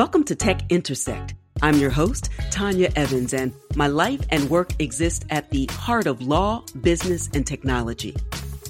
Welcome 0.00 0.24
to 0.24 0.34
Tech 0.34 0.62
Intersect. 0.70 1.34
I'm 1.60 1.74
your 1.74 1.90
host, 1.90 2.30
Tanya 2.50 2.90
Evans, 2.96 3.34
and 3.34 3.52
my 3.74 3.86
life 3.86 4.22
and 4.30 4.48
work 4.48 4.72
exist 4.78 5.26
at 5.28 5.50
the 5.50 5.66
heart 5.66 6.06
of 6.06 6.22
law, 6.22 6.64
business, 6.80 7.28
and 7.34 7.46
technology. 7.46 8.16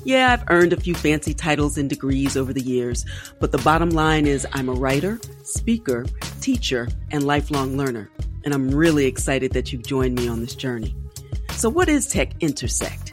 Yeah, 0.02 0.32
I've 0.32 0.42
earned 0.50 0.72
a 0.72 0.80
few 0.80 0.96
fancy 0.96 1.32
titles 1.32 1.78
and 1.78 1.88
degrees 1.88 2.36
over 2.36 2.52
the 2.52 2.60
years, 2.60 3.06
but 3.38 3.52
the 3.52 3.58
bottom 3.58 3.90
line 3.90 4.27
is 4.27 4.45
I'm 4.54 4.68
a 4.68 4.72
writer, 4.72 5.20
speaker, 5.45 6.04
teacher, 6.40 6.88
and 7.12 7.22
lifelong 7.22 7.76
learner. 7.76 8.10
And 8.44 8.52
I'm 8.52 8.68
really 8.68 9.06
excited 9.06 9.52
that 9.52 9.72
you've 9.72 9.86
joined 9.86 10.16
me 10.16 10.26
on 10.26 10.40
this 10.40 10.56
journey. 10.56 10.96
So, 11.52 11.68
what 11.68 11.88
is 11.88 12.08
Tech 12.08 12.32
Intersect? 12.40 13.09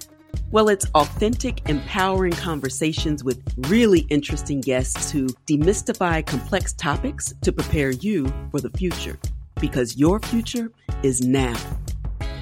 Well, 0.50 0.70
it's 0.70 0.86
authentic, 0.96 1.68
empowering 1.68 2.32
conversations 2.32 3.22
with 3.22 3.44
really 3.68 4.08
interesting 4.10 4.62
guests 4.62 5.12
who 5.12 5.28
demystify 5.46 6.26
complex 6.26 6.72
topics 6.72 7.34
to 7.42 7.52
prepare 7.52 7.92
you 7.92 8.32
for 8.52 8.62
the 8.62 8.70
future. 8.70 9.20
Because 9.60 9.98
your 9.98 10.22
future 10.22 10.72
is 11.04 11.20
now. 11.20 11.58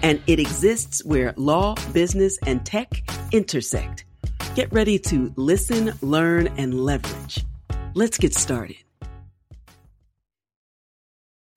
And 0.04 0.22
it 0.28 0.40
exists 0.40 1.04
where 1.04 1.34
law, 1.36 1.73
business, 1.94 2.38
and 2.45 2.64
tech 2.64 3.02
intersect. 3.31 4.06
Get 4.53 4.72
ready 4.72 5.00
to 5.00 5.34
listen, 5.36 5.94
learn, 6.03 6.50
and 6.58 6.80
leverage. 6.80 7.44
Let's 7.95 8.20
get 8.20 8.36
started. 8.36 8.78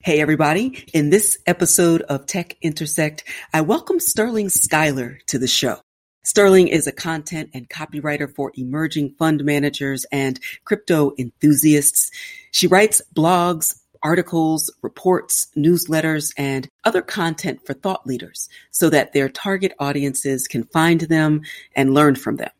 Hey, 0.00 0.22
everybody. 0.22 0.86
In 0.94 1.10
this 1.10 1.36
episode 1.46 2.00
of 2.02 2.24
Tech 2.24 2.56
Intersect, 2.62 3.24
I 3.52 3.60
welcome 3.60 4.00
Sterling 4.00 4.48
Schuyler 4.48 5.18
to 5.26 5.38
the 5.38 5.46
show. 5.46 5.80
Sterling 6.28 6.68
is 6.68 6.86
a 6.86 6.92
content 6.92 7.48
and 7.54 7.70
copywriter 7.70 8.30
for 8.30 8.52
emerging 8.54 9.14
fund 9.18 9.42
managers 9.46 10.04
and 10.12 10.38
crypto 10.66 11.14
enthusiasts. 11.16 12.10
She 12.50 12.66
writes 12.66 13.00
blogs, 13.16 13.80
articles, 14.02 14.70
reports, 14.82 15.46
newsletters, 15.56 16.34
and 16.36 16.68
other 16.84 17.00
content 17.00 17.64
for 17.64 17.72
thought 17.72 18.06
leaders 18.06 18.50
so 18.70 18.90
that 18.90 19.14
their 19.14 19.30
target 19.30 19.72
audiences 19.78 20.46
can 20.46 20.64
find 20.64 21.00
them 21.00 21.40
and 21.74 21.94
learn 21.94 22.14
from 22.14 22.36
them. 22.36 22.50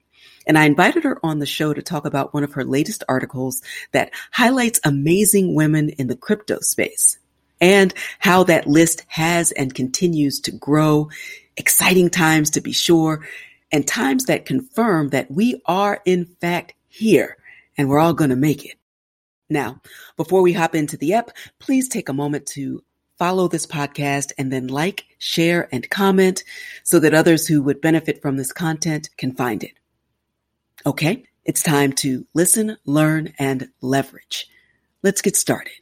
And 0.46 0.56
I 0.56 0.64
invited 0.64 1.04
her 1.04 1.18
on 1.22 1.38
the 1.38 1.44
show 1.44 1.74
to 1.74 1.82
talk 1.82 2.06
about 2.06 2.32
one 2.32 2.44
of 2.44 2.54
her 2.54 2.64
latest 2.64 3.04
articles 3.06 3.60
that 3.92 4.12
highlights 4.32 4.80
amazing 4.82 5.54
women 5.54 5.90
in 5.90 6.06
the 6.06 6.16
crypto 6.16 6.60
space 6.60 7.18
and 7.60 7.92
how 8.18 8.44
that 8.44 8.66
list 8.66 9.04
has 9.08 9.52
and 9.52 9.74
continues 9.74 10.40
to 10.40 10.52
grow. 10.52 11.10
Exciting 11.58 12.08
times 12.08 12.50
to 12.50 12.60
be 12.60 12.70
sure, 12.70 13.26
and 13.70 13.86
times 13.86 14.26
that 14.26 14.46
confirm 14.46 15.08
that 15.08 15.30
we 15.30 15.60
are 15.66 16.00
in 16.04 16.24
fact 16.40 16.74
here 16.88 17.36
and 17.76 17.88
we're 17.88 17.98
all 17.98 18.14
going 18.14 18.30
to 18.30 18.36
make 18.36 18.64
it. 18.64 18.76
Now, 19.50 19.80
before 20.16 20.42
we 20.42 20.52
hop 20.52 20.74
into 20.74 20.96
the 20.96 21.14
ep, 21.14 21.30
please 21.58 21.88
take 21.88 22.08
a 22.08 22.14
moment 22.14 22.46
to 22.48 22.82
follow 23.18 23.48
this 23.48 23.66
podcast 23.66 24.32
and 24.38 24.52
then 24.52 24.68
like, 24.68 25.04
share, 25.18 25.68
and 25.72 25.88
comment 25.90 26.44
so 26.84 27.00
that 27.00 27.14
others 27.14 27.46
who 27.46 27.62
would 27.62 27.80
benefit 27.80 28.22
from 28.22 28.36
this 28.36 28.52
content 28.52 29.10
can 29.16 29.34
find 29.34 29.64
it. 29.64 29.72
Okay, 30.86 31.24
it's 31.44 31.62
time 31.62 31.92
to 31.94 32.26
listen, 32.34 32.76
learn, 32.84 33.32
and 33.38 33.68
leverage. 33.80 34.48
Let's 35.02 35.22
get 35.22 35.36
started. 35.36 35.72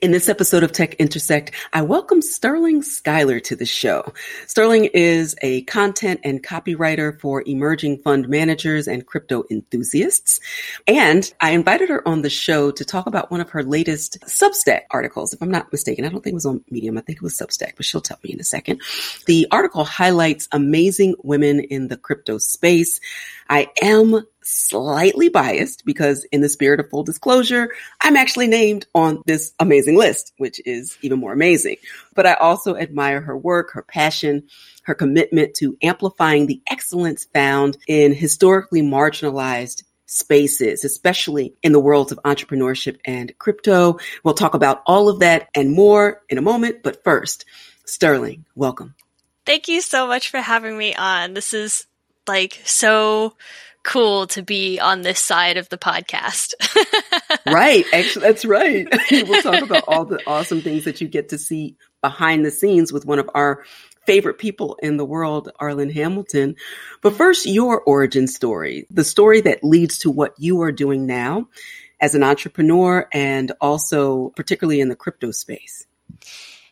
In 0.00 0.10
this 0.10 0.28
episode 0.28 0.64
of 0.64 0.72
Tech 0.72 0.94
Intersect, 0.94 1.52
I 1.72 1.82
welcome 1.82 2.20
Sterling 2.20 2.82
Schuyler 2.82 3.38
to 3.38 3.54
the 3.54 3.64
show. 3.64 4.12
Sterling 4.48 4.86
is 4.86 5.36
a 5.40 5.62
content 5.62 6.20
and 6.24 6.42
copywriter 6.42 7.18
for 7.20 7.44
emerging 7.46 7.98
fund 7.98 8.28
managers 8.28 8.88
and 8.88 9.06
crypto 9.06 9.44
enthusiasts. 9.52 10.40
And 10.88 11.32
I 11.40 11.52
invited 11.52 11.90
her 11.90 12.06
on 12.06 12.22
the 12.22 12.28
show 12.28 12.72
to 12.72 12.84
talk 12.84 13.06
about 13.06 13.30
one 13.30 13.40
of 13.40 13.50
her 13.50 13.62
latest 13.62 14.18
Substack 14.26 14.80
articles. 14.90 15.32
If 15.32 15.40
I'm 15.40 15.50
not 15.50 15.70
mistaken, 15.70 16.04
I 16.04 16.08
don't 16.08 16.24
think 16.24 16.32
it 16.32 16.42
was 16.42 16.46
on 16.46 16.64
Medium. 16.70 16.98
I 16.98 17.00
think 17.00 17.18
it 17.18 17.22
was 17.22 17.38
Substack, 17.38 17.76
but 17.76 17.86
she'll 17.86 18.00
tell 18.00 18.18
me 18.24 18.32
in 18.32 18.40
a 18.40 18.44
second. 18.44 18.82
The 19.26 19.46
article 19.52 19.84
highlights 19.84 20.48
amazing 20.50 21.14
women 21.22 21.60
in 21.60 21.86
the 21.86 21.96
crypto 21.96 22.38
space. 22.38 23.00
I 23.48 23.68
am 23.82 24.24
slightly 24.42 25.28
biased 25.28 25.84
because 25.84 26.24
in 26.24 26.40
the 26.40 26.48
spirit 26.48 26.80
of 26.80 26.90
full 26.90 27.02
disclosure, 27.02 27.70
I'm 28.02 28.16
actually 28.16 28.46
named 28.46 28.86
on 28.94 29.22
this 29.26 29.52
amazing 29.58 29.96
list, 29.96 30.32
which 30.36 30.60
is 30.66 30.98
even 31.02 31.18
more 31.18 31.32
amazing. 31.32 31.76
But 32.14 32.26
I 32.26 32.34
also 32.34 32.76
admire 32.76 33.20
her 33.20 33.36
work, 33.36 33.72
her 33.72 33.82
passion, 33.82 34.44
her 34.84 34.94
commitment 34.94 35.54
to 35.54 35.76
amplifying 35.82 36.46
the 36.46 36.62
excellence 36.70 37.24
found 37.24 37.76
in 37.86 38.14
historically 38.14 38.82
marginalized 38.82 39.82
spaces, 40.06 40.84
especially 40.84 41.54
in 41.62 41.72
the 41.72 41.80
worlds 41.80 42.12
of 42.12 42.20
entrepreneurship 42.24 42.98
and 43.04 43.36
crypto. 43.38 43.98
We'll 44.22 44.34
talk 44.34 44.54
about 44.54 44.82
all 44.86 45.08
of 45.08 45.20
that 45.20 45.48
and 45.54 45.72
more 45.72 46.22
in 46.28 46.38
a 46.38 46.42
moment. 46.42 46.82
But 46.82 47.02
first, 47.02 47.44
Sterling, 47.84 48.44
welcome. 48.54 48.94
Thank 49.46 49.68
you 49.68 49.80
so 49.80 50.06
much 50.06 50.30
for 50.30 50.40
having 50.40 50.78
me 50.78 50.94
on. 50.94 51.34
This 51.34 51.52
is 51.52 51.86
like 52.26 52.60
so 52.64 53.34
cool 53.82 54.26
to 54.28 54.42
be 54.42 54.80
on 54.80 55.02
this 55.02 55.20
side 55.20 55.56
of 55.56 55.68
the 55.68 55.78
podcast. 55.78 56.54
right. 57.46 57.84
Actually, 57.92 58.26
that's 58.26 58.44
right. 58.44 58.88
we'll 59.10 59.42
talk 59.42 59.62
about 59.62 59.84
all 59.86 60.04
the 60.04 60.20
awesome 60.26 60.62
things 60.62 60.84
that 60.84 61.00
you 61.00 61.08
get 61.08 61.28
to 61.28 61.38
see 61.38 61.76
behind 62.00 62.44
the 62.44 62.50
scenes 62.50 62.92
with 62.92 63.06
one 63.06 63.18
of 63.18 63.30
our 63.34 63.64
favorite 64.06 64.38
people 64.38 64.76
in 64.82 64.96
the 64.96 65.04
world, 65.04 65.50
Arlan 65.60 65.92
Hamilton. 65.92 66.56
But 67.02 67.14
first, 67.14 67.46
your 67.46 67.80
origin 67.82 68.26
story, 68.26 68.86
the 68.90 69.04
story 69.04 69.40
that 69.42 69.64
leads 69.64 69.98
to 70.00 70.10
what 70.10 70.34
you 70.38 70.62
are 70.62 70.72
doing 70.72 71.06
now 71.06 71.48
as 72.00 72.14
an 72.14 72.22
entrepreneur 72.22 73.08
and 73.12 73.52
also 73.60 74.30
particularly 74.30 74.80
in 74.80 74.88
the 74.88 74.96
crypto 74.96 75.30
space. 75.30 75.86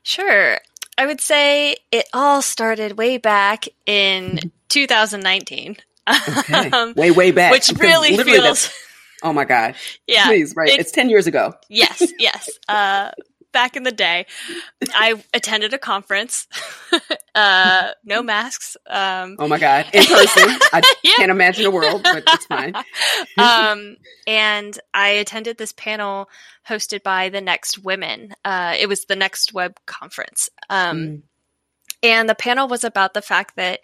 Sure. 0.02 0.58
I 0.98 1.06
would 1.06 1.20
say 1.20 1.76
it 1.90 2.08
all 2.12 2.42
started 2.42 2.98
way 2.98 3.18
back 3.18 3.66
in 3.86 4.38
2019. 4.68 5.76
Okay. 6.08 6.70
um, 6.70 6.94
way, 6.94 7.10
way 7.10 7.30
back. 7.30 7.52
Which 7.52 7.72
really 7.78 8.16
feels. 8.16 8.72
Oh 9.22 9.32
my 9.32 9.44
God. 9.44 9.76
Yeah. 10.06 10.26
Please, 10.26 10.54
right. 10.56 10.68
It's, 10.68 10.78
it's 10.78 10.90
10 10.90 11.08
years 11.08 11.26
ago. 11.26 11.54
Yes, 11.68 12.02
yes. 12.18 12.50
Uh, 12.68 13.12
back 13.52 13.76
in 13.76 13.82
the 13.82 13.92
day, 13.92 14.26
I 14.94 15.22
attended 15.32 15.74
a 15.74 15.78
conference. 15.78 16.46
uh, 17.34 17.90
no 18.04 18.22
masks. 18.22 18.76
Um, 18.88 19.36
oh 19.38 19.48
my 19.48 19.58
God. 19.58 19.86
In 19.92 20.04
person. 20.04 20.48
I 20.72 20.82
yeah. 21.02 21.12
can't 21.16 21.30
imagine 21.30 21.66
a 21.66 21.70
world, 21.70 22.02
but 22.02 22.24
it's 22.26 22.46
fine. 22.46 22.74
um, 23.38 23.96
and 24.26 24.78
I 24.92 25.08
attended 25.10 25.58
this 25.58 25.72
panel 25.72 26.28
hosted 26.68 27.02
by 27.02 27.28
the 27.28 27.40
Next 27.40 27.78
Women. 27.78 28.34
Uh, 28.44 28.74
it 28.78 28.88
was 28.88 29.04
the 29.04 29.16
Next 29.16 29.52
Web 29.52 29.78
conference. 29.86 30.48
Um, 30.68 30.98
mm. 30.98 31.22
And 32.04 32.28
the 32.28 32.34
panel 32.34 32.66
was 32.66 32.82
about 32.82 33.14
the 33.14 33.22
fact 33.22 33.54
that 33.56 33.80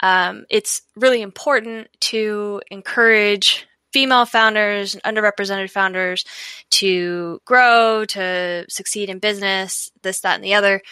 um, 0.00 0.44
it's 0.50 0.82
really 0.96 1.22
important 1.22 1.88
to 2.00 2.60
encourage 2.70 3.68
female 3.94 4.26
founders 4.26 4.96
and 4.96 5.02
underrepresented 5.04 5.70
founders 5.70 6.24
to 6.68 7.40
grow, 7.44 8.04
to 8.04 8.66
succeed 8.68 9.08
in 9.08 9.20
business, 9.20 9.88
this, 10.02 10.20
that, 10.22 10.34
and 10.34 10.42
the 10.42 10.54
other. 10.54 10.82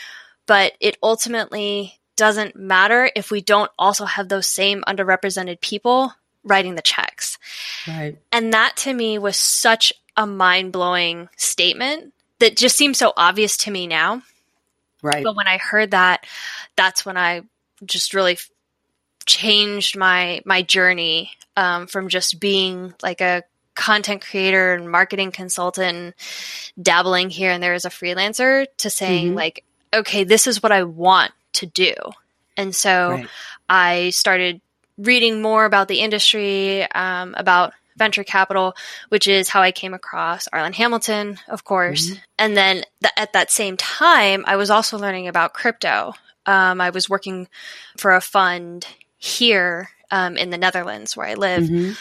But 0.46 0.74
it 0.78 0.96
ultimately 1.02 1.98
doesn't 2.16 2.54
matter 2.54 3.10
if 3.16 3.32
we 3.32 3.40
don't 3.40 3.72
also 3.76 4.04
have 4.04 4.28
those 4.28 4.46
same 4.46 4.84
underrepresented 4.86 5.60
people 5.60 6.12
writing 6.44 6.76
the 6.76 6.82
checks. 6.82 7.38
Right. 7.88 8.16
And 8.30 8.52
that 8.52 8.76
to 8.78 8.94
me 8.94 9.18
was 9.18 9.36
such 9.36 9.92
a 10.16 10.24
mind 10.24 10.72
blowing 10.72 11.28
statement 11.36 12.14
that 12.38 12.56
just 12.56 12.76
seems 12.76 12.98
so 12.98 13.12
obvious 13.16 13.56
to 13.58 13.72
me 13.72 13.88
now. 13.88 14.22
Right. 15.02 15.24
But 15.24 15.34
when 15.34 15.48
I 15.48 15.58
heard 15.58 15.90
that, 15.90 16.24
that's 16.76 17.04
when 17.04 17.16
I 17.16 17.42
just 17.84 18.14
really 18.14 18.38
changed 19.26 19.96
my 19.96 20.40
my 20.44 20.62
journey 20.62 21.32
um, 21.56 21.86
from 21.86 22.08
just 22.08 22.40
being 22.40 22.94
like 23.02 23.20
a 23.20 23.42
content 23.74 24.22
creator 24.22 24.74
and 24.74 24.90
marketing 24.90 25.32
consultant, 25.32 26.14
dabbling 26.80 27.30
here 27.30 27.50
and 27.50 27.62
there 27.62 27.74
as 27.74 27.84
a 27.84 27.90
freelancer, 27.90 28.66
to 28.78 28.90
saying 28.90 29.28
mm-hmm. 29.28 29.36
like, 29.36 29.64
okay, 29.94 30.24
this 30.24 30.46
is 30.46 30.62
what 30.62 30.72
I 30.72 30.84
want 30.84 31.32
to 31.54 31.66
do. 31.66 31.94
And 32.56 32.74
so 32.74 33.10
right. 33.10 33.28
I 33.68 34.10
started 34.10 34.60
reading 34.98 35.40
more 35.42 35.64
about 35.64 35.88
the 35.88 36.00
industry, 36.00 36.82
um, 36.92 37.34
about 37.36 37.72
venture 37.96 38.24
capital, 38.24 38.74
which 39.08 39.26
is 39.26 39.48
how 39.48 39.60
I 39.62 39.72
came 39.72 39.94
across 39.94 40.48
Arlan 40.52 40.74
Hamilton, 40.74 41.38
of 41.48 41.64
course. 41.64 42.10
Mm-hmm. 42.10 42.18
And 42.38 42.56
then 42.56 42.74
th- 43.02 43.12
at 43.16 43.32
that 43.34 43.50
same 43.50 43.76
time, 43.76 44.44
I 44.46 44.56
was 44.56 44.70
also 44.70 44.98
learning 44.98 45.28
about 45.28 45.54
crypto. 45.54 46.14
Um, 46.46 46.80
I 46.80 46.90
was 46.90 47.08
working 47.08 47.48
for 47.96 48.12
a 48.12 48.20
fund 48.20 48.86
here 49.18 49.90
um, 50.12 50.36
in 50.36 50.50
the 50.50 50.58
Netherlands 50.58 51.16
where 51.16 51.26
I 51.26 51.34
live, 51.34 51.64
mm-hmm. 51.64 51.92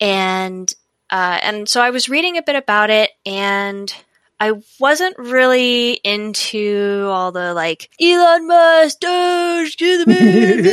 and 0.00 0.74
uh, 1.10 1.38
and 1.42 1.68
so 1.68 1.80
I 1.80 1.90
was 1.90 2.08
reading 2.08 2.36
a 2.36 2.42
bit 2.42 2.56
about 2.56 2.90
it, 2.90 3.10
and 3.24 3.94
I 4.40 4.54
wasn't 4.80 5.18
really 5.18 5.92
into 5.92 7.08
all 7.10 7.30
the 7.30 7.54
like 7.54 7.90
Elon 8.00 8.48
Musk, 8.48 9.00
Doge, 9.00 9.76
to 9.78 10.04
the 10.04 10.06
moon, 10.06 10.64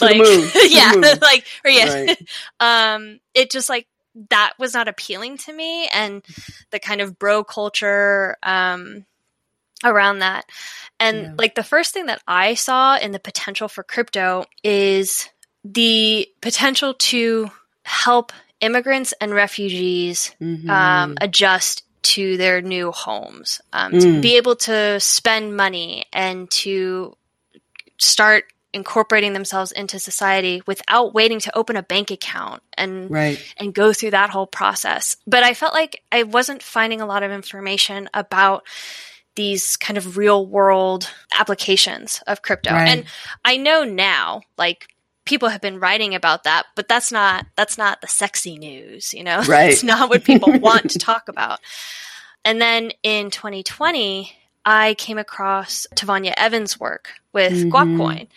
like 0.00 0.16
the 0.16 0.50
moon. 0.54 0.70
yeah, 0.70 1.14
like 1.20 1.44
or 1.64 1.70
yeah, 1.70 1.92
right. 1.92 2.28
um, 2.60 3.20
it 3.34 3.50
just 3.50 3.68
like 3.68 3.86
that 4.30 4.54
was 4.58 4.74
not 4.74 4.88
appealing 4.88 5.38
to 5.38 5.52
me 5.52 5.88
and 5.88 6.24
the 6.70 6.78
kind 6.78 7.00
of 7.00 7.18
bro 7.18 7.44
culture 7.44 8.36
um, 8.42 9.04
around 9.84 10.20
that. 10.20 10.44
And 11.00 11.18
yeah. 11.18 11.34
like 11.38 11.54
the 11.54 11.62
first 11.62 11.94
thing 11.94 12.06
that 12.06 12.22
I 12.26 12.54
saw 12.54 12.98
in 12.98 13.12
the 13.12 13.20
potential 13.20 13.68
for 13.68 13.82
crypto 13.82 14.44
is 14.64 15.28
the 15.64 16.28
potential 16.40 16.94
to 16.94 17.50
help 17.82 18.32
immigrants 18.60 19.14
and 19.20 19.32
refugees 19.32 20.34
mm-hmm. 20.40 20.68
um, 20.70 21.16
adjust 21.20 21.84
to 22.02 22.36
their 22.36 22.62
new 22.62 22.90
homes, 22.90 23.60
um, 23.72 23.92
mm. 23.92 24.00
to 24.00 24.20
be 24.20 24.36
able 24.36 24.56
to 24.56 24.98
spend 25.00 25.56
money 25.56 26.06
and 26.12 26.50
to 26.50 27.14
start 27.98 28.44
incorporating 28.72 29.32
themselves 29.32 29.72
into 29.72 29.98
society 29.98 30.62
without 30.66 31.14
waiting 31.14 31.40
to 31.40 31.56
open 31.56 31.76
a 31.76 31.82
bank 31.82 32.10
account 32.10 32.62
and 32.76 33.10
right. 33.10 33.42
and 33.56 33.74
go 33.74 33.92
through 33.92 34.10
that 34.10 34.30
whole 34.30 34.46
process. 34.46 35.16
But 35.26 35.42
I 35.42 35.54
felt 35.54 35.74
like 35.74 36.02
I 36.12 36.22
wasn't 36.22 36.62
finding 36.62 37.00
a 37.00 37.06
lot 37.06 37.22
of 37.22 37.30
information 37.30 38.08
about 38.14 38.64
these 39.34 39.76
kind 39.76 39.96
of 39.96 40.16
real 40.16 40.46
world 40.46 41.10
applications 41.38 42.22
of 42.26 42.42
crypto. 42.42 42.72
Right. 42.72 42.88
And 42.88 43.04
I 43.44 43.56
know 43.56 43.84
now, 43.84 44.42
like 44.56 44.88
people 45.28 45.50
have 45.50 45.60
been 45.60 45.78
writing 45.78 46.14
about 46.14 46.44
that, 46.44 46.64
but 46.74 46.88
that's 46.88 47.12
not 47.12 47.46
that's 47.54 47.76
not 47.76 48.00
the 48.00 48.08
sexy 48.08 48.58
news, 48.58 49.12
you 49.12 49.22
know? 49.22 49.42
Right. 49.48 49.70
it's 49.70 49.84
not 49.84 50.08
what 50.08 50.24
people 50.24 50.52
want 50.58 50.90
to 50.90 50.98
talk 50.98 51.28
about. 51.28 51.60
And 52.44 52.60
then 52.60 52.92
in 53.02 53.30
2020, 53.30 54.32
I 54.64 54.94
came 54.94 55.18
across 55.18 55.86
Tavonia 55.94 56.32
Evans' 56.36 56.80
work 56.80 57.10
with 57.32 57.52
mm-hmm. 57.52 57.70
Guapcoin. 57.70 58.28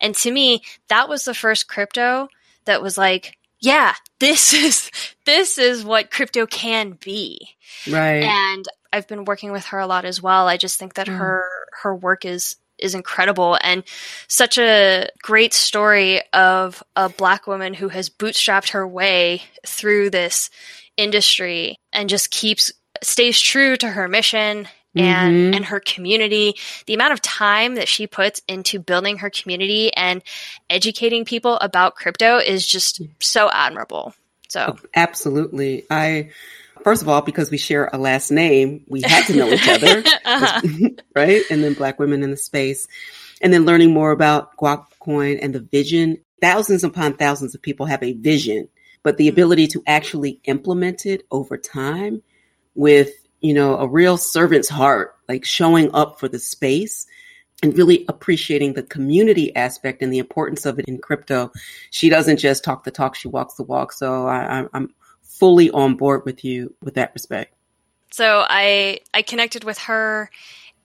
And 0.00 0.14
to 0.16 0.30
me, 0.30 0.62
that 0.88 1.08
was 1.08 1.24
the 1.24 1.34
first 1.34 1.68
crypto 1.68 2.28
that 2.64 2.82
was 2.82 2.98
like, 2.98 3.36
yeah, 3.60 3.94
this 4.18 4.52
is 4.64 4.90
this 5.26 5.58
is 5.58 5.84
what 5.84 6.10
crypto 6.10 6.46
can 6.46 6.98
be. 7.00 7.38
Right. 7.88 8.24
And 8.24 8.64
I've 8.92 9.06
been 9.06 9.26
working 9.26 9.52
with 9.52 9.66
her 9.66 9.78
a 9.78 9.86
lot 9.86 10.04
as 10.06 10.22
well. 10.22 10.48
I 10.48 10.56
just 10.56 10.78
think 10.78 10.94
that 10.94 11.08
mm. 11.08 11.16
her 11.16 11.44
her 11.82 11.94
work 11.94 12.24
is 12.24 12.56
is 12.78 12.94
incredible. 12.94 13.58
And 13.62 13.82
such 14.26 14.58
a 14.58 15.08
great 15.22 15.54
story 15.54 16.20
of 16.32 16.82
a 16.96 17.08
black 17.08 17.46
woman 17.46 17.74
who 17.74 17.88
has 17.88 18.10
bootstrapped 18.10 18.70
her 18.70 18.86
way 18.86 19.42
through 19.66 20.10
this 20.10 20.50
industry 20.96 21.78
and 21.92 22.08
just 22.08 22.30
keeps 22.30 22.72
stays 23.02 23.40
true 23.40 23.76
to 23.76 23.88
her 23.88 24.08
mission 24.08 24.68
and 24.94 25.34
mm-hmm. 25.34 25.54
and 25.54 25.64
her 25.66 25.80
community. 25.80 26.54
The 26.86 26.94
amount 26.94 27.12
of 27.12 27.22
time 27.22 27.76
that 27.76 27.88
she 27.88 28.06
puts 28.06 28.40
into 28.48 28.78
building 28.78 29.18
her 29.18 29.30
community 29.30 29.92
and 29.94 30.22
educating 30.68 31.24
people 31.24 31.56
about 31.56 31.94
crypto 31.94 32.38
is 32.38 32.66
just 32.66 33.00
so 33.20 33.50
admirable. 33.52 34.14
So 34.48 34.78
absolutely. 34.94 35.84
I 35.90 36.30
first 36.84 37.02
of 37.02 37.08
all, 37.08 37.22
because 37.22 37.50
we 37.50 37.58
share 37.58 37.88
a 37.92 37.98
last 37.98 38.30
name, 38.30 38.84
we 38.88 39.02
had 39.02 39.26
to 39.26 39.36
know 39.36 39.48
each 39.48 39.68
other, 39.68 40.02
uh-huh. 40.24 40.60
right? 41.16 41.42
And 41.50 41.62
then 41.62 41.74
Black 41.74 41.98
women 41.98 42.22
in 42.22 42.30
the 42.30 42.36
space. 42.36 42.86
And 43.40 43.52
then 43.52 43.64
learning 43.64 43.92
more 43.92 44.10
about 44.10 44.56
Guapcoin 44.56 45.38
and 45.40 45.54
the 45.54 45.60
vision. 45.60 46.18
Thousands 46.40 46.84
upon 46.84 47.14
thousands 47.14 47.54
of 47.54 47.62
people 47.62 47.86
have 47.86 48.02
a 48.02 48.12
vision, 48.14 48.68
but 49.02 49.16
the 49.16 49.26
mm-hmm. 49.26 49.34
ability 49.34 49.66
to 49.68 49.82
actually 49.86 50.40
implement 50.44 51.06
it 51.06 51.24
over 51.30 51.56
time 51.56 52.22
with, 52.74 53.10
you 53.40 53.54
know, 53.54 53.76
a 53.76 53.88
real 53.88 54.16
servant's 54.16 54.68
heart, 54.68 55.14
like 55.28 55.44
showing 55.44 55.92
up 55.94 56.18
for 56.18 56.28
the 56.28 56.38
space 56.38 57.06
and 57.62 57.76
really 57.76 58.04
appreciating 58.08 58.74
the 58.74 58.82
community 58.84 59.54
aspect 59.56 60.02
and 60.02 60.12
the 60.12 60.18
importance 60.18 60.64
of 60.64 60.78
it 60.78 60.84
in 60.86 60.98
crypto. 60.98 61.50
She 61.90 62.08
doesn't 62.08 62.36
just 62.36 62.62
talk 62.62 62.84
the 62.84 62.90
talk, 62.90 63.14
she 63.14 63.28
walks 63.28 63.54
the 63.54 63.64
walk. 63.64 63.92
So 63.92 64.26
I, 64.28 64.66
am 64.72 64.94
fully 65.38 65.70
on 65.70 65.94
board 65.94 66.24
with 66.24 66.44
you 66.44 66.74
with 66.82 66.94
that 66.94 67.12
respect. 67.14 67.54
So 68.10 68.44
I 68.48 69.00
I 69.12 69.22
connected 69.22 69.64
with 69.64 69.78
her, 69.80 70.30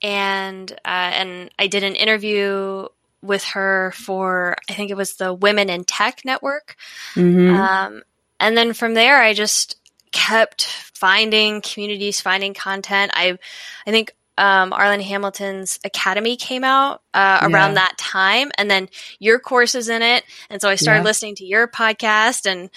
and 0.02 0.70
uh, 0.84 1.10
and 1.12 1.50
I 1.58 1.66
did 1.66 1.82
an 1.82 1.94
interview 1.94 2.86
with 3.22 3.44
her 3.44 3.92
for 3.92 4.56
I 4.68 4.74
think 4.74 4.90
it 4.90 4.96
was 4.96 5.14
the 5.14 5.32
Women 5.32 5.70
in 5.70 5.84
Tech 5.84 6.24
Network, 6.24 6.76
mm-hmm. 7.14 7.54
um, 7.54 8.02
and 8.38 8.56
then 8.56 8.72
from 8.72 8.94
there 8.94 9.20
I 9.20 9.32
just 9.32 9.76
kept 10.12 10.66
finding 10.94 11.60
communities, 11.60 12.20
finding 12.20 12.54
content. 12.54 13.12
I 13.14 13.38
I 13.86 13.90
think 13.90 14.14
um, 14.36 14.72
Arlan 14.72 15.02
Hamilton's 15.02 15.78
Academy 15.84 16.36
came 16.36 16.64
out 16.64 17.02
uh, 17.14 17.40
around 17.42 17.70
yeah. 17.70 17.74
that 17.74 17.98
time, 17.98 18.50
and 18.58 18.70
then 18.70 18.88
your 19.18 19.38
course 19.38 19.74
is 19.74 19.88
in 19.88 20.02
it, 20.02 20.24
and 20.50 20.60
so 20.60 20.68
I 20.68 20.74
started 20.74 21.00
yeah. 21.00 21.04
listening 21.04 21.36
to 21.36 21.44
your 21.44 21.68
podcast, 21.68 22.50
and 22.50 22.70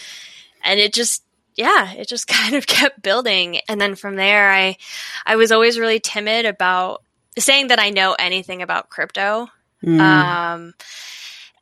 and 0.63 0.79
it 0.79 0.93
just 0.93 1.23
yeah, 1.57 1.91
it 1.93 2.07
just 2.07 2.27
kind 2.27 2.55
of 2.55 2.65
kept 2.65 3.01
building. 3.01 3.57
And 3.67 3.81
then 3.81 3.95
from 3.95 4.15
there, 4.15 4.49
I, 4.49 4.77
I 5.25 5.35
was 5.35 5.51
always 5.51 5.77
really 5.77 5.99
timid 5.99 6.45
about 6.45 7.03
saying 7.37 7.67
that 7.67 7.79
I 7.79 7.89
know 7.89 8.15
anything 8.17 8.61
about 8.61 8.89
crypto. 8.89 9.47
Mm. 9.83 9.99
Um, 9.99 10.73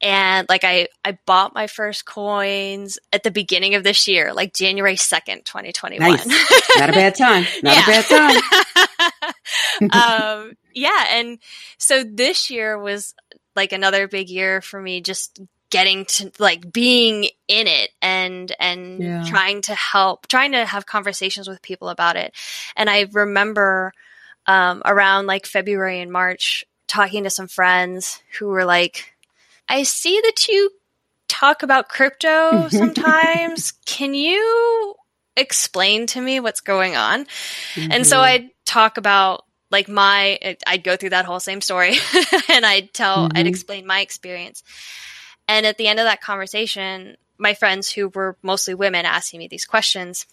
and 0.01 0.47
like 0.50 0.63
I, 0.63 0.89
I 1.03 1.18
bought 1.25 1.56
my 1.56 1.68
first 1.68 2.06
coins 2.06 3.00
at 3.12 3.24
the 3.24 3.31
beginning 3.31 3.75
of 3.75 3.83
this 3.83 4.07
year, 4.07 4.33
like 4.33 4.53
January 4.53 4.95
2nd, 4.95 5.45
2021. 5.45 6.00
Nice. 6.00 6.25
Not 6.77 6.89
a 6.89 6.94
bad 6.94 7.15
time. 7.15 7.45
Not 7.63 7.77
a 7.77 7.86
bad 7.86 8.41
time. 9.81 9.91
um, 9.91 10.53
yeah. 10.74 11.06
And 11.12 11.39
so 11.77 12.03
this 12.03 12.50
year 12.50 12.77
was 12.77 13.13
like 13.56 13.71
another 13.71 14.07
big 14.07 14.30
year 14.30 14.62
for 14.62 14.81
me, 14.81 15.01
just 15.01 15.39
getting 15.75 16.06
to 16.06 16.31
like 16.39 16.72
being 16.72 17.25
in 17.50 17.68
it 17.68 17.89
and 18.01 18.56
and 18.62 19.04
yeah. 19.04 19.25
trying 19.27 19.62
to 19.62 19.75
help 19.75 20.25
trying 20.27 20.54
to 20.54 20.66
have 20.66 20.86
conversations 20.86 21.50
with 21.50 21.62
people 21.62 21.89
about 21.89 22.16
it 22.16 22.33
and 22.77 22.89
i 22.89 23.06
remember 23.12 23.92
um, 24.48 24.81
around 24.86 25.25
like 25.25 25.45
february 25.45 26.00
and 26.00 26.13
march 26.13 26.63
talking 26.88 27.25
to 27.25 27.30
some 27.30 27.50
friends 27.50 28.22
who 28.39 28.48
were 28.48 28.63
like 28.63 29.13
i 29.68 29.83
see 29.83 30.18
that 30.24 30.48
you 30.48 30.72
talk 31.27 31.62
about 31.62 31.89
crypto 31.89 32.68
sometimes 32.72 33.74
can 33.86 34.13
you 34.13 34.95
explain 35.36 36.07
to 36.07 36.22
me 36.22 36.39
what's 36.39 36.62
going 36.62 36.95
on 36.95 37.25
mm-hmm. 37.25 37.92
and 37.92 38.07
so 38.07 38.16
mm-hmm. 38.16 38.45
i'd 38.45 38.50
talk 38.63 38.95
about 38.95 39.44
like 39.72 39.89
my 39.89 40.39
i'd 40.68 40.86
go 40.86 40.95
through 40.95 41.10
that 41.10 41.25
whole 41.25 41.42
same 41.42 41.60
story 41.60 41.98
and 42.50 42.66
i'd 42.66 42.94
tell 42.94 43.27
mm-hmm. 43.27 43.38
i'd 43.38 43.48
explain 43.48 43.86
my 43.86 44.00
experience 44.00 44.63
and 45.47 45.65
at 45.65 45.77
the 45.77 45.88
end 45.88 46.00
of 46.00 46.06
that 46.06 46.21
conversation, 46.21 47.18
my 47.38 47.53
friends 47.53 47.91
who 47.91 48.10
were 48.10 48.38
mostly 48.41 48.74
women 48.74 49.05
asking 49.05 49.39
me 49.39 49.48
these 49.48 49.65
questions 49.65 50.25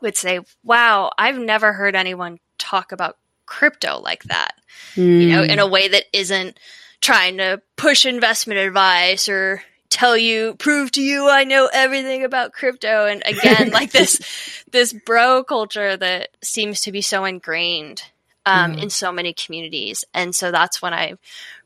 would 0.00 0.16
say, 0.16 0.40
Wow, 0.64 1.10
I've 1.18 1.38
never 1.38 1.72
heard 1.72 1.96
anyone 1.96 2.38
talk 2.58 2.92
about 2.92 3.16
crypto 3.46 3.98
like 3.98 4.24
that, 4.24 4.54
mm. 4.94 5.22
you 5.22 5.28
know, 5.30 5.42
in 5.42 5.58
a 5.58 5.66
hmm. 5.66 5.72
way 5.72 5.88
that 5.88 6.04
isn't 6.12 6.58
trying 7.00 7.38
to 7.38 7.60
push 7.76 8.06
investment 8.06 8.60
advice 8.60 9.28
or 9.28 9.62
tell 9.88 10.16
you, 10.16 10.54
prove 10.54 10.92
to 10.92 11.02
you 11.02 11.28
I 11.28 11.44
know 11.44 11.68
everything 11.72 12.24
about 12.24 12.52
crypto. 12.52 13.06
And 13.06 13.22
again, 13.26 13.70
like 13.72 13.90
this, 13.90 14.64
this 14.70 14.92
bro 14.92 15.42
culture 15.42 15.96
that 15.96 16.28
seems 16.42 16.82
to 16.82 16.92
be 16.92 17.02
so 17.02 17.24
ingrained 17.24 18.02
um, 18.50 18.72
mm-hmm. 18.72 18.82
in 18.82 18.90
so 18.90 19.12
many 19.12 19.32
communities. 19.32 20.04
And 20.12 20.34
so 20.34 20.50
that's 20.50 20.82
when 20.82 20.92
I 20.92 21.14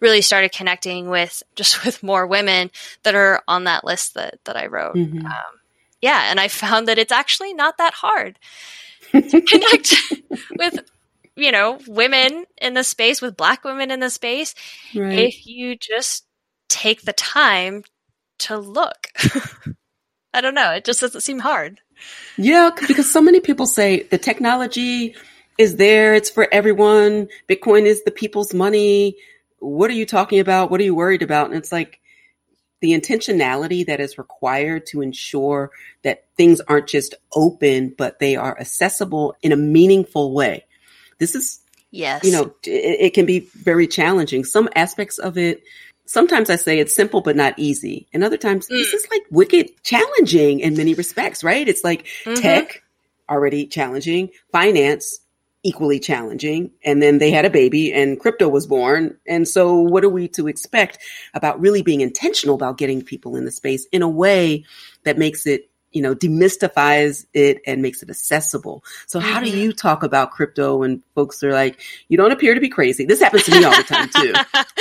really 0.01 0.21
started 0.21 0.53
connecting 0.53 1.09
with 1.09 1.43
just 1.57 1.85
with 1.85 2.03
more 2.03 2.27
women 2.27 2.71
that 3.03 3.15
are 3.15 3.43
on 3.49 3.65
that 3.65 3.85
list 3.85 4.15
that, 4.15 4.39
that 4.45 4.57
I 4.57 4.67
wrote. 4.67 4.95
Mm-hmm. 4.95 5.25
Um, 5.25 5.61
yeah. 6.01 6.31
And 6.31 6.39
I 6.39 6.49
found 6.49 6.89
that 6.89 6.99
it's 6.99 7.13
actually 7.13 7.55
not 7.55 7.79
that 7.79 7.95
hard 7.95 8.39
to 9.13 9.41
connect 9.41 9.95
with, 10.59 10.79
you 11.37 11.51
know, 11.51 11.81
women 11.89 12.45
in 12.61 12.75
the 12.75 12.85
space, 12.85 13.23
with 13.23 13.37
black 13.37 13.65
women 13.65 13.91
in 13.91 14.01
the 14.01 14.11
space, 14.11 14.55
right. 14.95 15.19
if 15.19 15.47
you 15.47 15.77
just 15.77 16.27
take 16.69 17.03
the 17.03 17.13
time 17.13 17.85
to 18.41 18.59
look. 18.59 19.09
I 20.35 20.41
don't 20.41 20.55
know. 20.55 20.73
It 20.73 20.85
just 20.85 21.01
doesn't 21.01 21.21
seem 21.21 21.39
hard. 21.39 21.81
Yeah, 22.37 22.71
because 22.89 23.11
so 23.11 23.21
many 23.21 23.41
people 23.41 23.67
say 23.67 24.03
the 24.03 24.19
technology 24.19 25.15
is 25.59 25.77
there. 25.77 26.15
It's 26.15 26.31
for 26.31 26.49
everyone. 26.53 27.29
Bitcoin 27.49 27.87
is 27.87 28.03
the 28.05 28.11
people's 28.11 28.55
money. 28.55 29.17
What 29.59 29.91
are 29.91 29.95
you 29.95 30.07
talking 30.07 30.41
about? 30.41 30.71
What 30.71 30.81
are 30.81 30.85
you 30.85 30.95
worried 30.95 31.23
about? 31.23 31.47
And 31.47 31.57
it's 31.57 31.73
like 31.73 32.01
the 32.81 32.93
intentionality 32.93 33.87
that 33.87 34.01
is 34.01 34.19
required 34.19 34.87
to 34.87 35.01
ensure 35.01 35.71
that 36.03 36.27
things 36.37 36.61
aren't 36.61 36.89
just 36.89 37.15
open, 37.35 37.95
but 37.97 38.19
they 38.19 38.37
are 38.37 38.59
accessible 38.59 39.37
in 39.43 39.53
a 39.53 39.57
meaningful 39.57 40.35
way. 40.35 40.67
This 41.19 41.35
is, 41.35 41.61
yes, 41.91 42.25
you 42.25 42.33
know, 42.33 42.55
it, 42.65 43.01
it 43.01 43.15
can 43.15 43.25
be 43.25 43.41
very 43.55 43.87
challenging. 43.87 44.45
Some 44.45 44.69
aspects 44.75 45.19
of 45.19 45.39
it 45.39 45.63
sometimes 46.07 46.51
I 46.51 46.57
say 46.57 46.79
it's 46.79 46.95
simple 46.95 47.21
but 47.21 47.37
not 47.37 47.59
easy. 47.59 48.07
And 48.13 48.23
other 48.23 48.37
times 48.37 48.67
mm. 48.67 48.71
this 48.71 48.93
is 48.93 49.07
like 49.11 49.23
wicked 49.31 49.71
challenging 49.83 50.61
in 50.61 50.77
many 50.77 50.95
respects, 50.95 51.43
right? 51.43 51.67
It's 51.67 51.85
like 51.85 52.07
mm-hmm. 52.25 52.35
tech 52.35 52.83
already 53.29 53.67
challenging, 53.67 54.31
finance 54.53 55.21
equally 55.65 55.99
challenging. 55.99 56.71
And 56.85 57.03
then 57.03 57.19
they 57.19 57.31
had 57.31 57.45
a 57.45 57.51
baby 57.51 57.93
and 57.93 58.21
crypto 58.21 58.49
was 58.49 58.67
born. 58.67 59.17
And 59.27 59.49
so 59.49 59.75
what 59.81 60.05
are 60.05 60.11
we 60.11 60.29
to 60.29 60.47
expect 60.47 60.99
about 61.33 61.59
really 61.59 61.83
being 61.83 62.03
intentional 62.03 62.55
about 62.55 62.79
getting 62.79 63.03
people 63.03 63.35
in 63.35 63.45
the 63.45 63.51
space 63.51 63.87
in 63.91 64.03
a 64.03 64.09
way 64.09 64.65
that 65.05 65.19
makes 65.19 65.47
it 65.47 65.71
you 65.95 66.03
know, 66.03 66.13
demystifies 66.13 67.25
it 67.33 67.63
and 67.69 67.81
makes 67.81 68.03
it 68.03 68.11
accessible. 68.11 68.83
So 69.07 69.21
how 69.21 69.39
do 69.39 69.47
mm-hmm. 69.47 69.59
you 69.59 69.73
talk 69.73 70.03
about 70.03 70.33
crypto 70.33 70.79
when 70.79 71.05
folks 71.15 71.41
are 71.45 71.53
like, 71.53 71.81
you 72.09 72.17
don't 72.17 72.33
appear 72.33 72.53
to 72.53 72.61
be 72.61 72.69
crazy? 72.69 73.05
This 73.05 73.21
happens 73.21 73.45
to 73.45 73.53
me 73.53 73.65
all 73.65 73.77
the 73.77 73.85
time 73.85 74.09
too. 74.09 74.33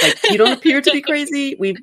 like 0.01 0.31
you 0.31 0.39
don't 0.39 0.53
appear 0.53 0.81
to 0.81 0.91
be 0.91 1.01
crazy. 1.03 1.55
We've 1.59 1.77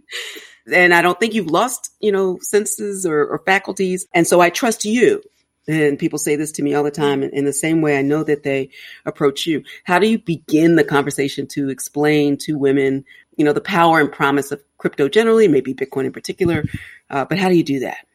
and 0.73 0.92
I 0.92 1.00
don't 1.00 1.19
think 1.19 1.35
you've 1.35 1.50
lost, 1.50 1.92
you 2.00 2.11
know, 2.11 2.38
senses 2.42 3.07
or, 3.07 3.25
or 3.25 3.38
faculties. 3.47 4.07
And 4.12 4.26
so 4.26 4.40
I 4.40 4.50
trust 4.50 4.85
you. 4.85 5.23
And 5.71 5.99
people 5.99 6.19
say 6.19 6.37
this 6.37 6.50
to 6.53 6.62
me 6.62 6.75
all 6.75 6.83
the 6.83 6.91
time. 6.91 7.23
In 7.23 7.45
the 7.45 7.53
same 7.53 7.81
way, 7.81 7.99
I 7.99 8.03
know 8.03 8.25
that 8.25 8.43
they 8.43 8.71
approach 9.07 9.47
you. 9.47 9.62
How 9.85 9.99
do 9.99 10.09
you 10.09 10.19
begin 10.19 10.75
the 10.75 10.85
conversation 10.85 11.47
to 11.49 11.69
explain 11.69 12.37
to 12.39 12.59
women, 12.59 13.05
you 13.37 13.45
know, 13.45 13.53
the 13.53 13.61
power 13.61 14.00
and 14.00 14.11
promise 14.11 14.50
of 14.50 14.61
crypto 14.79 15.09
generally, 15.09 15.47
maybe 15.47 15.73
Bitcoin 15.73 16.07
in 16.07 16.12
particular? 16.12 16.65
Uh, 17.09 17.25
but 17.25 17.39
how 17.39 17.49
do 17.49 17.57
you 17.57 17.62
do 17.62 17.81
that? 17.81 18.07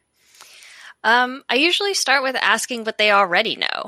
Um, 1.02 1.44
I 1.48 1.54
usually 1.54 1.94
start 1.94 2.22
with 2.22 2.36
asking 2.36 2.84
what 2.84 2.98
they 2.98 3.10
already 3.10 3.56
know. 3.56 3.84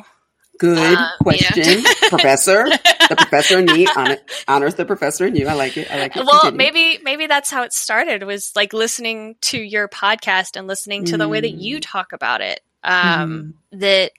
Good 0.58 0.96
um, 0.96 1.08
question, 1.20 1.62
you 1.62 1.82
know. 1.82 1.92
professor. 2.08 2.64
The 2.64 3.16
professor 3.16 3.58
in 3.58 3.66
me 3.66 3.86
honor, 3.96 4.18
honors 4.48 4.74
the 4.74 4.84
professor 4.84 5.24
in 5.26 5.36
you. 5.36 5.46
I 5.46 5.52
like 5.52 5.76
it. 5.76 5.90
I 5.90 6.00
like 6.00 6.16
it. 6.16 6.24
Well, 6.24 6.40
Continue. 6.40 6.56
maybe 6.56 6.98
maybe 7.02 7.26
that's 7.26 7.50
how 7.50 7.62
it 7.62 7.72
started. 7.72 8.24
Was 8.24 8.52
like 8.56 8.72
listening 8.72 9.36
to 9.42 9.58
your 9.58 9.88
podcast 9.88 10.56
and 10.56 10.66
listening 10.66 11.04
to 11.06 11.14
mm. 11.14 11.18
the 11.18 11.28
way 11.28 11.40
that 11.40 11.52
you 11.52 11.78
mm. 11.78 11.82
talk 11.82 12.12
about 12.12 12.40
it. 12.40 12.60
Um, 12.84 13.54
mm. 13.72 13.80
That 13.80 14.12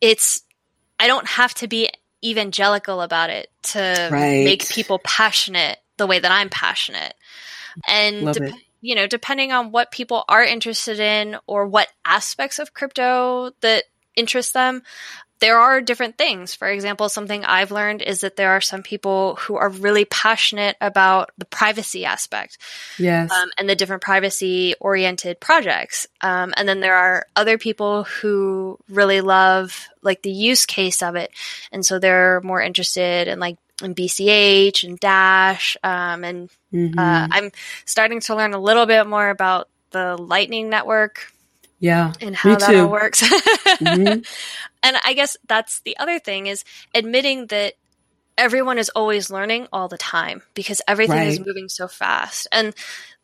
it's 0.00 0.42
I 0.98 1.06
don't 1.06 1.26
have 1.26 1.54
to 1.54 1.68
be 1.68 1.90
evangelical 2.24 3.02
about 3.02 3.30
it 3.30 3.50
to 3.62 4.08
right. 4.10 4.44
make 4.44 4.68
people 4.68 4.98
passionate 5.04 5.78
the 5.96 6.06
way 6.06 6.18
that 6.18 6.30
I'm 6.30 6.48
passionate. 6.48 7.14
And 7.88 8.32
de- 8.32 8.54
you 8.80 8.94
know, 8.94 9.06
depending 9.06 9.52
on 9.52 9.72
what 9.72 9.90
people 9.90 10.24
are 10.28 10.44
interested 10.44 11.00
in 11.00 11.36
or 11.46 11.66
what 11.66 11.88
aspects 12.04 12.58
of 12.58 12.72
crypto 12.72 13.50
that 13.60 13.84
interest 14.14 14.54
them, 14.54 14.82
there 15.40 15.58
are 15.58 15.80
different 15.80 16.16
things. 16.16 16.54
For 16.54 16.68
example, 16.68 17.08
something 17.08 17.44
I've 17.44 17.70
learned 17.70 18.02
is 18.02 18.22
that 18.22 18.36
there 18.36 18.52
are 18.52 18.60
some 18.60 18.82
people 18.82 19.36
who 19.36 19.56
are 19.56 19.68
really 19.68 20.04
passionate 20.04 20.76
about 20.80 21.30
the 21.36 21.44
privacy 21.44 22.04
aspect. 22.04 22.58
Yes. 22.98 23.30
Um, 23.30 23.50
and 23.58 23.68
the 23.68 23.76
different 23.76 24.02
privacy 24.02 24.74
oriented 24.80 25.40
projects. 25.40 26.06
Um, 26.20 26.54
and 26.56 26.68
then 26.68 26.80
there 26.80 26.96
are 26.96 27.26
other 27.36 27.58
people 27.58 28.04
who 28.04 28.78
really 28.88 29.20
love 29.20 29.88
like 30.02 30.22
the 30.22 30.32
use 30.32 30.64
case 30.66 31.02
of 31.02 31.16
it. 31.16 31.30
And 31.70 31.84
so 31.84 31.98
they're 31.98 32.40
more 32.42 32.62
interested 32.62 33.28
in 33.28 33.38
like 33.38 33.58
and 33.82 33.94
BCH 33.94 34.84
and 34.84 34.98
Dash. 34.98 35.76
Um, 35.82 36.24
and 36.24 36.50
mm-hmm. 36.72 36.98
uh, 36.98 37.28
I'm 37.30 37.50
starting 37.84 38.20
to 38.20 38.34
learn 38.34 38.54
a 38.54 38.58
little 38.58 38.86
bit 38.86 39.06
more 39.06 39.28
about 39.28 39.68
the 39.90 40.16
Lightning 40.16 40.70
Network. 40.70 41.32
Yeah. 41.78 42.14
And 42.22 42.34
how 42.34 42.56
that 42.56 42.74
all 42.74 42.88
works. 42.88 43.22
mm-hmm. 43.22 44.20
And 44.86 44.96
I 45.04 45.14
guess 45.14 45.36
that's 45.48 45.80
the 45.80 45.96
other 45.98 46.20
thing 46.20 46.46
is 46.46 46.62
admitting 46.94 47.48
that 47.48 47.74
everyone 48.38 48.78
is 48.78 48.88
always 48.90 49.30
learning 49.32 49.66
all 49.72 49.88
the 49.88 49.98
time 49.98 50.42
because 50.54 50.80
everything 50.86 51.16
right. 51.16 51.26
is 51.26 51.44
moving 51.44 51.68
so 51.68 51.88
fast. 51.88 52.46
And 52.52 52.72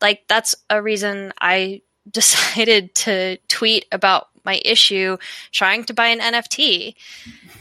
like 0.01 0.27
that's 0.27 0.55
a 0.69 0.81
reason 0.81 1.31
I 1.39 1.83
decided 2.11 2.93
to 2.95 3.37
tweet 3.47 3.85
about 3.93 4.27
my 4.43 4.59
issue 4.65 5.15
trying 5.53 5.85
to 5.85 5.93
buy 5.93 6.07
an 6.07 6.19
NFT. 6.19 6.95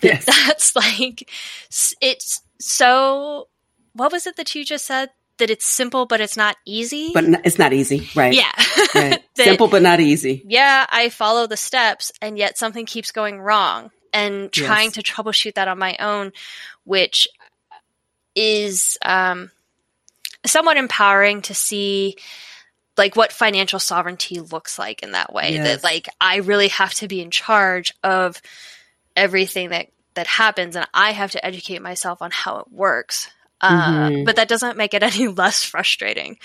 Yes. 0.01 0.25
That's 0.49 0.75
like 0.75 1.31
it's 2.01 2.43
so, 2.59 3.47
what 3.93 4.11
was 4.11 4.27
it 4.27 4.35
that 4.35 4.53
you 4.57 4.65
just 4.65 4.85
said? 4.85 5.11
That 5.39 5.51
it's 5.51 5.65
simple, 5.65 6.07
but 6.07 6.21
it's 6.21 6.37
not 6.37 6.57
easy. 6.65 7.11
But 7.13 7.25
it's 7.45 7.59
not 7.59 7.73
easy, 7.73 8.09
right? 8.15 8.33
Yeah, 8.33 8.53
right. 8.95 9.23
that, 9.37 9.45
simple 9.45 9.67
but 9.67 9.83
not 9.83 9.99
easy. 9.99 10.43
Yeah, 10.47 10.87
I 10.89 11.09
follow 11.09 11.47
the 11.47 11.57
steps, 11.57 12.13
and 12.21 12.39
yet 12.39 12.59
something 12.59 12.87
keeps 12.87 13.13
going 13.13 13.41
wrong, 13.41 13.91
and 14.13 14.53
trying 14.53 14.87
yes. 14.87 14.95
to 14.95 15.03
troubleshoot 15.03 15.55
that 15.55 15.69
on 15.69 15.79
my 15.79 15.97
own, 15.99 16.33
which 16.85 17.29
is 18.35 18.99
um, 19.05 19.51
somewhat 20.47 20.77
empowering 20.77 21.43
to 21.43 21.55
see 21.55 22.17
like 22.99 23.17
what 23.17 23.33
financial 23.33 23.79
sovereignty 23.79 24.39
looks 24.39 24.79
like 24.79 25.03
in 25.03 25.13
that 25.13 25.33
way 25.33 25.55
yes. 25.55 25.67
that 25.67 25.85
like 25.85 26.09
i 26.21 26.37
really 26.37 26.69
have 26.69 26.93
to 26.93 27.09
be 27.09 27.23
in 27.23 27.31
charge 27.31 27.95
of 28.05 28.41
everything 29.17 29.71
that 29.71 29.89
that 30.15 30.27
happens 30.27 30.77
and 30.77 30.87
I 30.93 31.13
have 31.13 31.33
to 31.33 31.45
educate 31.45 31.83
myself 31.83 32.23
on 32.23 32.31
how 32.31 32.59
it 32.59 32.67
works. 32.71 33.31
Uh, 33.63 34.09
mm-hmm. 34.09 34.25
But 34.25 34.37
that 34.37 34.49
doesn't 34.49 34.77
make 34.77 34.93
it 34.93 35.03
any 35.15 35.29
less 35.29 35.63
frustrating. 35.63 36.39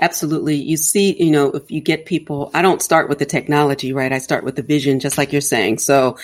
Absolutely. 0.00 0.56
You 0.56 0.76
see, 0.76 1.22
you 1.22 1.30
know, 1.30 1.50
if 1.52 1.70
you 1.70 1.80
get 1.80 2.04
people, 2.06 2.50
I 2.52 2.62
don't 2.62 2.82
start 2.82 3.08
with 3.08 3.18
the 3.18 3.24
technology, 3.24 3.92
right? 3.92 4.12
I 4.12 4.18
start 4.18 4.44
with 4.44 4.56
the 4.56 4.62
vision, 4.62 5.00
just 5.00 5.16
like 5.16 5.32
you're 5.32 5.40
saying. 5.40 5.78
So 5.78 6.18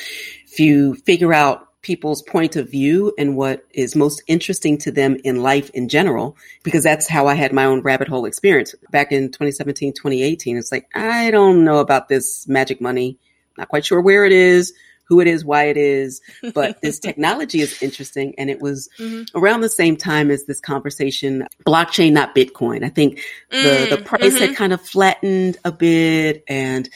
if 0.46 0.60
you 0.60 0.94
figure 0.94 1.32
out 1.32 1.68
people's 1.80 2.22
point 2.22 2.54
of 2.54 2.70
view 2.70 3.12
and 3.18 3.36
what 3.36 3.64
is 3.72 3.96
most 3.96 4.22
interesting 4.26 4.78
to 4.78 4.92
them 4.92 5.16
in 5.24 5.42
life 5.42 5.70
in 5.70 5.88
general, 5.88 6.36
because 6.62 6.84
that's 6.84 7.08
how 7.08 7.26
I 7.26 7.34
had 7.34 7.52
my 7.52 7.64
own 7.64 7.80
rabbit 7.80 8.08
hole 8.08 8.26
experience 8.26 8.74
back 8.90 9.10
in 9.10 9.28
2017, 9.28 9.94
2018. 9.94 10.58
It's 10.58 10.70
like, 10.70 10.88
I 10.94 11.30
don't 11.30 11.64
know 11.64 11.78
about 11.78 12.08
this 12.08 12.46
magic 12.46 12.80
money. 12.80 13.18
Not 13.56 13.68
quite 13.68 13.86
sure 13.86 14.00
where 14.00 14.24
it 14.24 14.32
is 14.32 14.74
who 15.12 15.20
it 15.20 15.26
is, 15.26 15.44
why 15.44 15.64
it 15.64 15.76
is. 15.76 16.22
But 16.54 16.80
this 16.82 16.98
technology 16.98 17.60
is 17.60 17.82
interesting. 17.82 18.34
And 18.38 18.48
it 18.48 18.62
was 18.62 18.88
mm-hmm. 18.98 19.36
around 19.36 19.60
the 19.60 19.68
same 19.68 19.94
time 19.94 20.30
as 20.30 20.46
this 20.46 20.58
conversation, 20.58 21.46
blockchain, 21.66 22.12
not 22.12 22.34
Bitcoin. 22.34 22.82
I 22.82 22.88
think 22.88 23.20
the, 23.50 23.88
the 23.90 23.96
mm, 23.98 24.04
price 24.06 24.22
mm-hmm. 24.32 24.38
had 24.38 24.56
kind 24.56 24.72
of 24.72 24.80
flattened 24.80 25.58
a 25.66 25.70
bit 25.70 26.44
and 26.48 26.88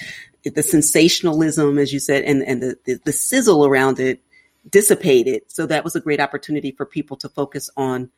the 0.44 0.62
sensationalism, 0.62 1.76
as 1.76 1.92
you 1.92 1.98
said, 1.98 2.24
and, 2.24 2.42
and 2.42 2.62
the, 2.62 2.78
the, 2.86 3.00
the 3.04 3.12
sizzle 3.12 3.66
around 3.66 4.00
it 4.00 4.22
dissipated. 4.70 5.42
So 5.48 5.66
that 5.66 5.84
was 5.84 5.94
a 5.94 6.00
great 6.00 6.20
opportunity 6.20 6.70
for 6.70 6.86
people 6.86 7.18
to 7.18 7.28
focus 7.28 7.68
on 7.76 8.10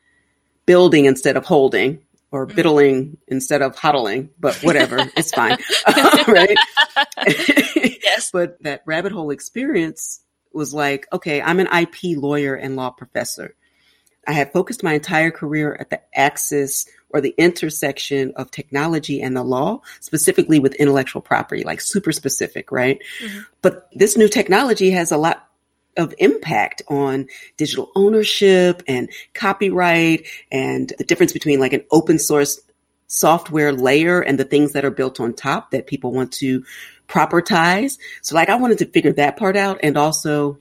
building 0.65 1.03
instead 1.05 1.35
of 1.35 1.45
holding 1.45 1.99
or 2.31 2.45
BUIDLing 2.45 3.17
instead 3.27 3.61
of 3.61 3.75
HODLing, 3.75 4.29
but 4.39 4.55
whatever, 4.57 4.99
it's 5.17 5.31
fine. 5.31 5.57
right? 6.27 6.57
yes. 8.03 8.29
but 8.33 8.61
that 8.63 8.83
rabbit 8.85 9.11
hole 9.11 9.31
experience 9.31 10.21
was 10.53 10.73
like, 10.73 11.07
okay, 11.11 11.41
I'm 11.41 11.59
an 11.59 11.67
IP 11.67 12.17
lawyer 12.17 12.55
and 12.55 12.75
law 12.75 12.91
professor. 12.91 13.55
I 14.27 14.33
had 14.33 14.53
focused 14.53 14.83
my 14.83 14.93
entire 14.93 15.31
career 15.31 15.75
at 15.79 15.89
the 15.89 16.01
axis 16.13 16.85
or 17.09 17.21
the 17.21 17.33
intersection 17.37 18.33
of 18.35 18.51
technology 18.51 19.21
and 19.21 19.35
the 19.35 19.43
law, 19.43 19.81
specifically 20.01 20.59
with 20.59 20.75
intellectual 20.75 21.21
property, 21.21 21.63
like 21.63 21.81
super 21.81 22.11
specific, 22.11 22.71
right? 22.71 23.01
Mm-hmm. 23.23 23.39
But 23.63 23.89
this 23.93 24.17
new 24.17 24.27
technology 24.27 24.91
has 24.91 25.11
a 25.11 25.17
lot 25.17 25.48
of 25.97 26.13
impact 26.17 26.81
on 26.87 27.27
digital 27.57 27.91
ownership 27.95 28.83
and 28.87 29.09
copyright 29.33 30.27
and 30.51 30.93
the 30.97 31.03
difference 31.03 31.33
between 31.33 31.59
like 31.59 31.73
an 31.73 31.83
open 31.91 32.19
source 32.19 32.59
software 33.07 33.73
layer 33.73 34.21
and 34.21 34.39
the 34.39 34.45
things 34.45 34.73
that 34.73 34.85
are 34.85 34.91
built 34.91 35.19
on 35.19 35.33
top 35.33 35.71
that 35.71 35.87
people 35.87 36.11
want 36.11 36.31
to 36.31 36.63
propertize. 37.07 37.97
So 38.21 38.35
like 38.35 38.49
I 38.49 38.55
wanted 38.55 38.77
to 38.79 38.85
figure 38.85 39.13
that 39.13 39.35
part 39.35 39.57
out 39.57 39.79
and 39.83 39.97
also 39.97 40.59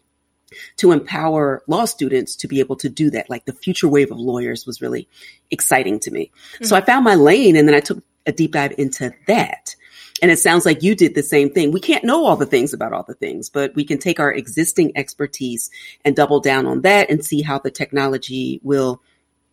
to 0.78 0.92
empower 0.92 1.62
law 1.66 1.84
students 1.84 2.36
to 2.36 2.48
be 2.48 2.60
able 2.60 2.76
to 2.76 2.88
do 2.88 3.10
that. 3.10 3.28
Like 3.28 3.44
the 3.44 3.52
future 3.52 3.86
wave 3.86 4.10
of 4.10 4.18
lawyers 4.18 4.66
was 4.66 4.80
really 4.80 5.06
exciting 5.50 6.00
to 6.00 6.10
me. 6.10 6.30
Mm-hmm. 6.54 6.64
So 6.64 6.74
I 6.74 6.80
found 6.80 7.04
my 7.04 7.14
lane 7.14 7.54
and 7.54 7.68
then 7.68 7.74
I 7.74 7.80
took 7.80 8.02
a 8.26 8.32
deep 8.32 8.52
dive 8.52 8.74
into 8.78 9.12
that. 9.26 9.76
And 10.20 10.30
it 10.30 10.38
sounds 10.38 10.66
like 10.66 10.82
you 10.82 10.94
did 10.94 11.14
the 11.14 11.22
same 11.22 11.50
thing. 11.50 11.72
We 11.72 11.80
can't 11.80 12.04
know 12.04 12.24
all 12.24 12.36
the 12.36 12.46
things 12.46 12.72
about 12.72 12.92
all 12.92 13.04
the 13.04 13.14
things, 13.14 13.48
but 13.50 13.74
we 13.74 13.84
can 13.84 13.98
take 13.98 14.20
our 14.20 14.32
existing 14.32 14.92
expertise 14.96 15.70
and 16.04 16.16
double 16.16 16.40
down 16.40 16.66
on 16.66 16.82
that 16.82 17.10
and 17.10 17.24
see 17.24 17.42
how 17.42 17.58
the 17.58 17.70
technology 17.70 18.60
will 18.62 19.00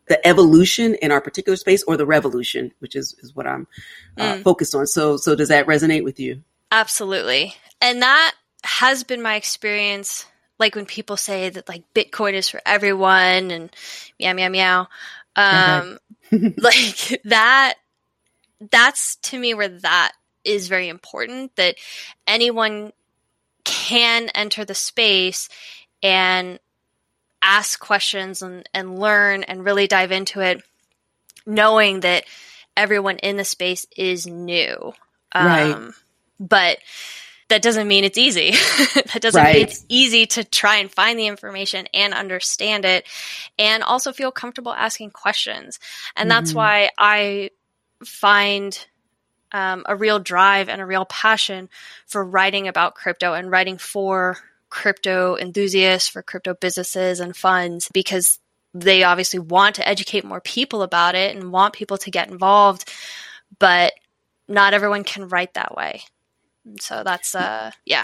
the 0.07 0.27
evolution 0.27 0.95
in 0.95 1.11
our 1.11 1.21
particular 1.21 1.55
space 1.55 1.83
or 1.83 1.97
the 1.97 2.05
revolution, 2.05 2.71
which 2.79 2.95
is, 2.95 3.15
is 3.19 3.35
what 3.35 3.47
I'm 3.47 3.67
uh, 4.17 4.35
mm. 4.35 4.43
focused 4.43 4.75
on. 4.75 4.85
So, 4.85 5.17
so 5.17 5.35
does 5.35 5.49
that 5.49 5.65
resonate 5.65 6.03
with 6.03 6.19
you? 6.19 6.43
Absolutely. 6.71 7.55
And 7.81 8.01
that 8.01 8.35
has 8.63 9.03
been 9.03 9.21
my 9.21 9.35
experience. 9.35 10.25
Like 10.59 10.75
when 10.75 10.85
people 10.85 11.17
say 11.17 11.49
that 11.49 11.67
like 11.67 11.83
Bitcoin 11.93 12.33
is 12.33 12.49
for 12.49 12.61
everyone 12.65 13.51
and 13.51 13.75
meow, 14.19 14.33
meow, 14.33 14.49
meow. 14.49 14.87
Um, 15.35 15.97
like 16.31 17.21
that, 17.25 17.75
that's 18.71 19.15
to 19.17 19.39
me 19.39 19.53
where 19.53 19.69
that 19.69 20.13
is 20.45 20.67
very 20.67 20.89
important 20.89 21.55
that 21.55 21.75
anyone 22.27 22.91
can 23.63 24.29
enter 24.29 24.63
the 24.65 24.75
space 24.75 25.49
and 26.01 26.59
ask 27.41 27.79
questions 27.79 28.41
and, 28.41 28.67
and 28.73 28.99
learn 28.99 29.43
and 29.43 29.65
really 29.65 29.87
dive 29.87 30.11
into 30.11 30.41
it, 30.41 30.63
knowing 31.45 32.01
that 32.01 32.25
everyone 32.75 33.17
in 33.17 33.37
the 33.37 33.45
space 33.45 33.85
is 33.95 34.27
new. 34.27 34.93
Right. 35.33 35.71
Um, 35.71 35.93
but 36.39 36.79
that 37.49 37.61
doesn't 37.61 37.87
mean 37.87 38.03
it's 38.03 38.17
easy. 38.17 38.51
that 39.13 39.21
doesn't 39.21 39.41
right. 39.41 39.55
mean 39.55 39.63
it's 39.63 39.85
easy 39.87 40.25
to 40.27 40.43
try 40.43 40.77
and 40.77 40.91
find 40.91 41.19
the 41.19 41.27
information 41.27 41.87
and 41.93 42.13
understand 42.13 42.85
it 42.85 43.05
and 43.59 43.83
also 43.83 44.11
feel 44.11 44.31
comfortable 44.31 44.73
asking 44.73 45.11
questions. 45.11 45.79
And 46.15 46.29
that's 46.29 46.51
mm-hmm. 46.51 46.57
why 46.57 46.89
I 46.97 47.51
find 48.03 48.85
um, 49.55 49.83
a 49.85 49.95
real 49.95 50.19
drive 50.19 50.67
and 50.67 50.81
a 50.81 50.85
real 50.85 51.05
passion 51.05 51.69
for 52.07 52.25
writing 52.25 52.67
about 52.67 52.93
crypto 52.93 53.33
and 53.33 53.49
writing 53.49 53.77
for 53.77 54.37
crypto 54.69 55.37
enthusiasts, 55.37 56.09
for 56.09 56.21
crypto 56.21 56.53
businesses 56.53 57.21
and 57.21 57.37
funds, 57.37 57.89
because 57.93 58.39
they 58.73 59.03
obviously 59.03 59.39
want 59.39 59.75
to 59.75 59.87
educate 59.87 60.25
more 60.25 60.41
people 60.41 60.81
about 60.81 61.15
it 61.15 61.33
and 61.33 61.53
want 61.53 61.73
people 61.73 61.97
to 61.99 62.11
get 62.11 62.29
involved, 62.29 62.91
but 63.57 63.93
not 64.49 64.73
everyone 64.73 65.05
can 65.05 65.29
write 65.29 65.53
that 65.53 65.73
way. 65.73 66.01
So 66.81 67.03
that's 67.05 67.33
uh 67.33 67.71
yeah, 67.85 68.03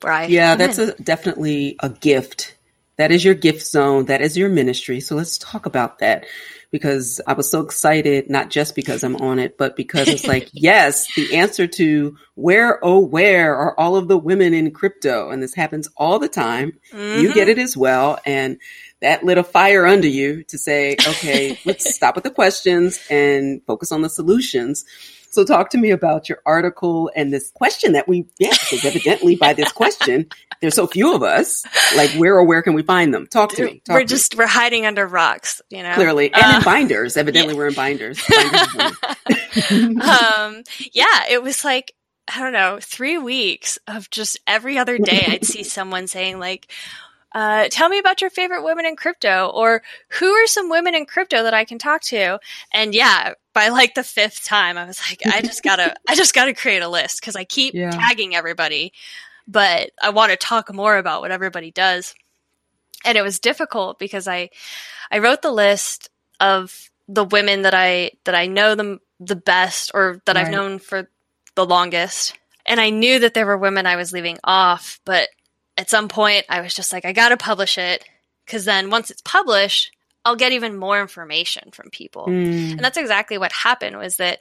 where 0.00 0.12
I 0.12 0.26
Yeah, 0.26 0.56
that's 0.56 0.78
a, 0.78 0.94
definitely 0.94 1.76
a 1.80 1.88
gift. 1.88 2.56
That 2.96 3.12
is 3.12 3.24
your 3.24 3.34
gift 3.34 3.64
zone. 3.64 4.06
That 4.06 4.22
is 4.22 4.36
your 4.36 4.48
ministry. 4.48 4.98
So 4.98 5.14
let's 5.14 5.38
talk 5.38 5.66
about 5.66 6.00
that 6.00 6.26
because 6.70 7.20
I 7.26 7.32
was 7.32 7.50
so 7.50 7.60
excited, 7.60 8.28
not 8.28 8.50
just 8.50 8.74
because 8.74 9.02
I'm 9.02 9.16
on 9.16 9.38
it, 9.38 9.56
but 9.56 9.76
because 9.76 10.08
it's 10.08 10.26
like, 10.26 10.50
yes, 10.52 11.12
the 11.14 11.36
answer 11.36 11.66
to 11.66 12.16
where, 12.34 12.78
oh, 12.84 12.98
where 12.98 13.56
are 13.56 13.78
all 13.78 13.96
of 13.96 14.08
the 14.08 14.18
women 14.18 14.52
in 14.52 14.70
crypto? 14.70 15.30
And 15.30 15.42
this 15.42 15.54
happens 15.54 15.88
all 15.96 16.18
the 16.18 16.28
time. 16.28 16.72
Mm-hmm. 16.92 17.22
You 17.22 17.32
get 17.32 17.48
mm-hmm. 17.48 17.58
it 17.58 17.62
as 17.62 17.76
well. 17.76 18.18
And 18.26 18.58
that 19.00 19.24
lit 19.24 19.38
a 19.38 19.44
fire 19.44 19.86
under 19.86 20.08
you 20.08 20.42
to 20.44 20.58
say, 20.58 20.92
okay, 20.94 21.58
let's 21.64 21.94
stop 21.94 22.14
with 22.14 22.24
the 22.24 22.30
questions 22.30 23.00
and 23.08 23.62
focus 23.66 23.92
on 23.92 24.02
the 24.02 24.10
solutions. 24.10 24.84
So 25.30 25.44
talk 25.44 25.70
to 25.70 25.78
me 25.78 25.90
about 25.90 26.28
your 26.28 26.40
article 26.46 27.10
and 27.14 27.32
this 27.32 27.50
question 27.50 27.92
that 27.92 28.08
we, 28.08 28.26
yeah, 28.38 28.50
because 28.50 28.84
evidently 28.84 29.36
by 29.36 29.52
this 29.52 29.72
question, 29.72 30.26
there's 30.60 30.74
so 30.74 30.86
few 30.86 31.14
of 31.14 31.22
us. 31.22 31.64
Like 31.96 32.10
where 32.12 32.34
or 32.34 32.44
where 32.44 32.62
can 32.62 32.74
we 32.74 32.82
find 32.82 33.12
them? 33.12 33.26
Talk 33.26 33.52
to 33.52 33.64
me. 33.64 33.82
Talk 33.84 33.94
we're 33.94 34.00
to 34.00 34.06
just, 34.06 34.34
me. 34.34 34.38
we're 34.38 34.48
hiding 34.48 34.86
under 34.86 35.06
rocks, 35.06 35.60
you 35.70 35.82
know? 35.82 35.94
Clearly. 35.94 36.32
And 36.32 36.42
uh, 36.42 36.56
in 36.58 36.64
binders. 36.64 37.16
Evidently 37.16 37.54
yeah. 37.54 37.58
we're 37.58 37.68
in 37.68 37.74
binders. 37.74 38.18
um, 39.70 40.62
yeah, 40.92 41.24
it 41.30 41.42
was 41.42 41.64
like, 41.64 41.94
I 42.34 42.40
don't 42.40 42.52
know, 42.52 42.78
three 42.80 43.18
weeks 43.18 43.78
of 43.86 44.10
just 44.10 44.38
every 44.46 44.78
other 44.78 44.98
day 44.98 45.24
I'd 45.28 45.46
see 45.46 45.62
someone 45.64 46.06
saying 46.06 46.38
like, 46.38 46.70
uh, 47.32 47.68
tell 47.70 47.88
me 47.88 47.98
about 47.98 48.20
your 48.20 48.30
favorite 48.30 48.64
women 48.64 48.86
in 48.86 48.96
crypto 48.96 49.48
or 49.48 49.82
who 50.08 50.26
are 50.26 50.46
some 50.46 50.70
women 50.70 50.94
in 50.94 51.04
crypto 51.04 51.42
that 51.42 51.54
I 51.54 51.64
can 51.64 51.78
talk 51.78 52.02
to? 52.02 52.38
And 52.72 52.94
yeah, 52.94 53.34
by 53.52 53.68
like 53.68 53.94
the 53.94 54.02
fifth 54.02 54.44
time, 54.44 54.78
I 54.78 54.86
was 54.86 55.00
like, 55.08 55.22
I 55.26 55.42
just 55.42 55.62
gotta, 55.62 55.94
I 56.08 56.14
just 56.14 56.34
gotta 56.34 56.54
create 56.54 56.82
a 56.82 56.88
list 56.88 57.20
because 57.20 57.36
I 57.36 57.44
keep 57.44 57.74
yeah. 57.74 57.90
tagging 57.90 58.34
everybody, 58.34 58.92
but 59.46 59.90
I 60.02 60.10
want 60.10 60.30
to 60.30 60.36
talk 60.36 60.72
more 60.72 60.96
about 60.96 61.20
what 61.20 61.30
everybody 61.30 61.70
does. 61.70 62.14
And 63.04 63.18
it 63.18 63.22
was 63.22 63.38
difficult 63.38 63.98
because 63.98 64.26
I, 64.26 64.50
I 65.10 65.18
wrote 65.18 65.42
the 65.42 65.52
list 65.52 66.10
of 66.40 66.90
the 67.08 67.24
women 67.24 67.62
that 67.62 67.74
I, 67.74 68.12
that 68.24 68.34
I 68.34 68.46
know 68.46 68.74
them 68.74 69.00
the 69.20 69.36
best 69.36 69.90
or 69.94 70.20
that 70.24 70.36
right. 70.36 70.46
I've 70.46 70.52
known 70.52 70.78
for 70.78 71.08
the 71.54 71.66
longest. 71.66 72.38
And 72.66 72.80
I 72.80 72.90
knew 72.90 73.18
that 73.20 73.34
there 73.34 73.46
were 73.46 73.56
women 73.56 73.86
I 73.86 73.96
was 73.96 74.12
leaving 74.12 74.38
off, 74.44 75.00
but 75.04 75.28
at 75.78 75.88
some 75.88 76.08
point 76.08 76.44
I 76.48 76.60
was 76.60 76.74
just 76.74 76.92
like, 76.92 77.04
I 77.04 77.12
got 77.12 77.30
to 77.30 77.36
publish 77.38 77.78
it 77.78 78.04
because 78.44 78.64
then 78.64 78.90
once 78.90 79.10
it's 79.10 79.22
published, 79.22 79.92
I'll 80.24 80.36
get 80.36 80.52
even 80.52 80.76
more 80.76 81.00
information 81.00 81.70
from 81.70 81.88
people. 81.90 82.26
Mm. 82.26 82.72
And 82.72 82.80
that's 82.80 82.98
exactly 82.98 83.38
what 83.38 83.52
happened 83.52 83.96
was 83.96 84.16
that 84.16 84.40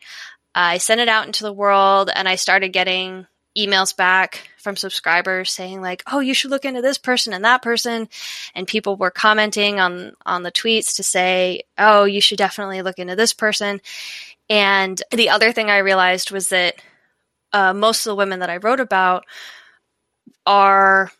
I 0.56 0.79
sent 0.79 1.00
it 1.00 1.08
out 1.08 1.27
into 1.27 1.44
the 1.44 1.53
world 1.53 2.10
and 2.13 2.27
I 2.27 2.36
started 2.36 2.70
getting 2.74 3.27
emails 3.58 3.96
back 3.96 4.50
from 4.58 4.75
subscribers 4.75 5.51
saying 5.51 5.82
like, 5.82 6.03
"Oh, 6.12 6.20
you 6.20 6.34
should 6.34 6.51
look 6.51 6.65
into 6.65 6.82
this 6.82 6.98
person 6.98 7.34
and 7.34 7.46
that 7.46 7.62
person." 7.62 8.10
And 8.53 8.67
people 8.67 8.98
were 8.98 9.12
commenting 9.12 9.79
on 9.79 10.13
on 10.25 10.44
the 10.44 10.51
tweets 10.51 10.96
to 10.96 11.03
say, 11.03 11.62
"Oh, 11.77 12.06
you 12.06 12.22
should 12.22 12.38
definitely 12.38 12.82
look 12.82 13.00
into 13.00 13.15
this 13.15 13.34
person." 13.34 13.82
And 14.50 15.01
the 15.12 15.29
other 15.29 15.51
thing 15.51 15.70
I 15.70 15.77
realized 15.79 16.32
was 16.32 16.50
that 16.50 16.75
uh, 17.53 17.74
most 17.74 18.06
of 18.06 18.12
the 18.12 18.15
women 18.15 18.39
that 18.39 18.50
I 18.50 18.58
wrote 18.58 18.79
about 18.79 19.25
are 20.45 21.12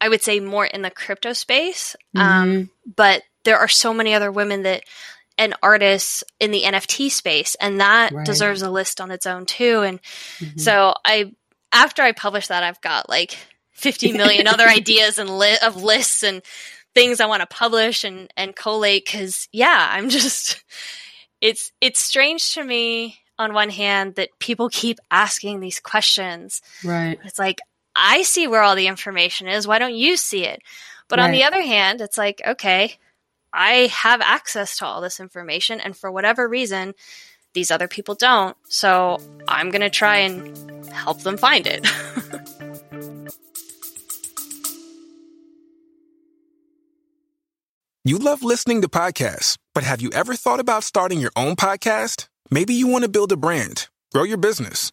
I 0.00 0.08
would 0.08 0.22
say 0.22 0.40
more 0.40 0.66
in 0.66 0.82
the 0.82 0.90
crypto 0.90 1.32
space. 1.32 1.96
Um, 2.14 2.22
mm-hmm. 2.22 2.42
Um, 2.42 2.70
but 2.96 3.22
there 3.44 3.58
are 3.58 3.68
so 3.68 3.94
many 3.94 4.14
other 4.14 4.30
women 4.30 4.62
that 4.64 4.84
and 5.38 5.54
artists 5.62 6.24
in 6.40 6.50
the 6.50 6.62
NFT 6.62 7.10
space, 7.10 7.56
and 7.60 7.80
that 7.80 8.12
right. 8.12 8.24
deserves 8.24 8.62
a 8.62 8.70
list 8.70 9.00
on 9.00 9.10
its 9.10 9.26
own 9.26 9.46
too. 9.46 9.82
And 9.82 10.00
mm-hmm. 10.38 10.58
so 10.58 10.94
I, 11.04 11.32
after 11.72 12.02
I 12.02 12.12
publish 12.12 12.48
that, 12.48 12.62
I've 12.62 12.80
got 12.80 13.08
like 13.08 13.36
50 13.72 14.12
million 14.12 14.46
other 14.46 14.66
ideas 14.66 15.18
and 15.18 15.38
li- 15.38 15.58
of 15.62 15.82
lists 15.82 16.22
and 16.22 16.42
things 16.94 17.20
I 17.20 17.26
want 17.26 17.40
to 17.40 17.46
publish 17.46 18.04
and 18.04 18.32
and 18.36 18.56
collate. 18.56 19.04
Because 19.04 19.48
yeah, 19.52 19.88
I'm 19.90 20.08
just 20.08 20.64
it's 21.40 21.72
it's 21.80 22.00
strange 22.00 22.54
to 22.54 22.64
me 22.64 23.18
on 23.38 23.52
one 23.52 23.70
hand 23.70 24.14
that 24.14 24.30
people 24.38 24.70
keep 24.70 24.98
asking 25.10 25.60
these 25.60 25.80
questions. 25.80 26.62
Right. 26.82 27.18
It's 27.24 27.38
like 27.38 27.58
I 27.96 28.22
see 28.22 28.46
where 28.46 28.62
all 28.62 28.76
the 28.76 28.86
information 28.86 29.48
is. 29.48 29.66
Why 29.66 29.78
don't 29.78 29.94
you 29.94 30.18
see 30.18 30.44
it? 30.44 30.62
But 31.08 31.18
right. 31.18 31.24
on 31.24 31.32
the 31.32 31.44
other 31.44 31.62
hand, 31.62 32.02
it's 32.02 32.18
like, 32.18 32.42
okay, 32.46 32.98
I 33.52 33.90
have 33.92 34.20
access 34.20 34.76
to 34.78 34.86
all 34.86 35.00
this 35.00 35.18
information. 35.18 35.80
And 35.80 35.96
for 35.96 36.12
whatever 36.12 36.46
reason, 36.46 36.94
these 37.54 37.70
other 37.70 37.88
people 37.88 38.14
don't. 38.14 38.54
So 38.68 39.18
I'm 39.48 39.70
going 39.70 39.80
to 39.80 39.88
try 39.90 40.18
and 40.18 40.86
help 40.90 41.22
them 41.22 41.38
find 41.38 41.66
it. 41.66 41.86
you 48.04 48.18
love 48.18 48.42
listening 48.42 48.82
to 48.82 48.88
podcasts, 48.88 49.56
but 49.74 49.84
have 49.84 50.02
you 50.02 50.10
ever 50.10 50.34
thought 50.34 50.60
about 50.60 50.84
starting 50.84 51.18
your 51.18 51.32
own 51.34 51.56
podcast? 51.56 52.28
Maybe 52.50 52.74
you 52.74 52.88
want 52.88 53.04
to 53.04 53.10
build 53.10 53.32
a 53.32 53.36
brand, 53.36 53.88
grow 54.12 54.24
your 54.24 54.36
business 54.36 54.92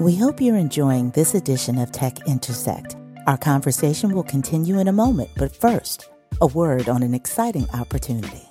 We 0.00 0.16
hope 0.16 0.40
you're 0.40 0.56
enjoying 0.56 1.10
this 1.10 1.36
edition 1.36 1.78
of 1.78 1.92
Tech 1.92 2.26
Intersect. 2.26 2.96
Our 3.28 3.36
conversation 3.36 4.12
will 4.12 4.24
continue 4.24 4.80
in 4.80 4.88
a 4.88 4.92
moment, 4.92 5.30
but 5.36 5.54
first, 5.54 6.10
a 6.40 6.48
word 6.48 6.88
on 6.88 7.04
an 7.04 7.14
exciting 7.14 7.68
opportunity. 7.72 8.42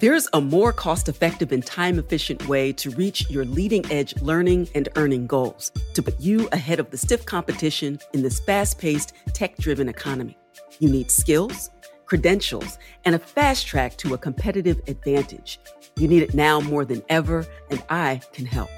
There's 0.00 0.28
a 0.34 0.42
more 0.42 0.70
cost 0.70 1.08
effective 1.08 1.50
and 1.50 1.64
time 1.64 1.98
efficient 1.98 2.46
way 2.46 2.74
to 2.74 2.90
reach 2.90 3.30
your 3.30 3.46
leading 3.46 3.90
edge 3.90 4.20
learning 4.20 4.68
and 4.74 4.90
earning 4.96 5.26
goals 5.26 5.72
to 5.94 6.02
put 6.02 6.20
you 6.20 6.46
ahead 6.52 6.78
of 6.78 6.90
the 6.90 6.98
stiff 6.98 7.24
competition 7.24 7.98
in 8.12 8.20
this 8.20 8.38
fast 8.40 8.78
paced, 8.78 9.14
tech 9.32 9.56
driven 9.56 9.88
economy. 9.88 10.36
You 10.78 10.90
need 10.90 11.10
skills, 11.10 11.70
credentials, 12.06 12.78
and 13.04 13.14
a 13.14 13.18
fast 13.18 13.66
track 13.66 13.96
to 13.98 14.14
a 14.14 14.18
competitive 14.18 14.80
advantage. 14.88 15.58
You 15.96 16.08
need 16.08 16.22
it 16.22 16.34
now 16.34 16.60
more 16.60 16.84
than 16.84 17.02
ever, 17.08 17.46
and 17.70 17.82
I 17.88 18.20
can 18.32 18.46
help. 18.46 18.70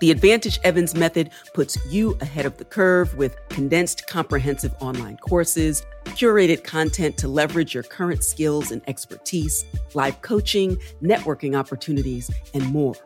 The 0.00 0.10
Advantage 0.10 0.58
Evans 0.64 0.96
method 0.96 1.30
puts 1.54 1.78
you 1.86 2.18
ahead 2.20 2.44
of 2.44 2.56
the 2.56 2.64
curve 2.64 3.14
with 3.16 3.36
condensed, 3.48 4.08
comprehensive 4.08 4.74
online 4.80 5.16
courses, 5.16 5.86
curated 6.06 6.64
content 6.64 7.16
to 7.18 7.28
leverage 7.28 7.72
your 7.72 7.84
current 7.84 8.24
skills 8.24 8.72
and 8.72 8.82
expertise, 8.88 9.64
live 9.94 10.20
coaching, 10.22 10.76
networking 11.00 11.56
opportunities, 11.56 12.30
and 12.52 12.64
more. 12.72 12.96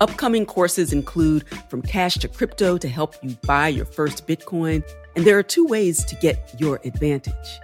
Upcoming 0.00 0.46
courses 0.46 0.92
include 0.92 1.44
From 1.68 1.82
Cash 1.82 2.18
to 2.18 2.28
Crypto 2.28 2.78
to 2.78 2.88
help 2.88 3.16
you 3.20 3.36
buy 3.44 3.66
your 3.66 3.84
first 3.84 4.28
Bitcoin, 4.28 4.88
and 5.16 5.24
there 5.24 5.36
are 5.36 5.42
two 5.42 5.66
ways 5.66 6.04
to 6.04 6.14
get 6.16 6.54
your 6.60 6.80
advantage. 6.84 7.58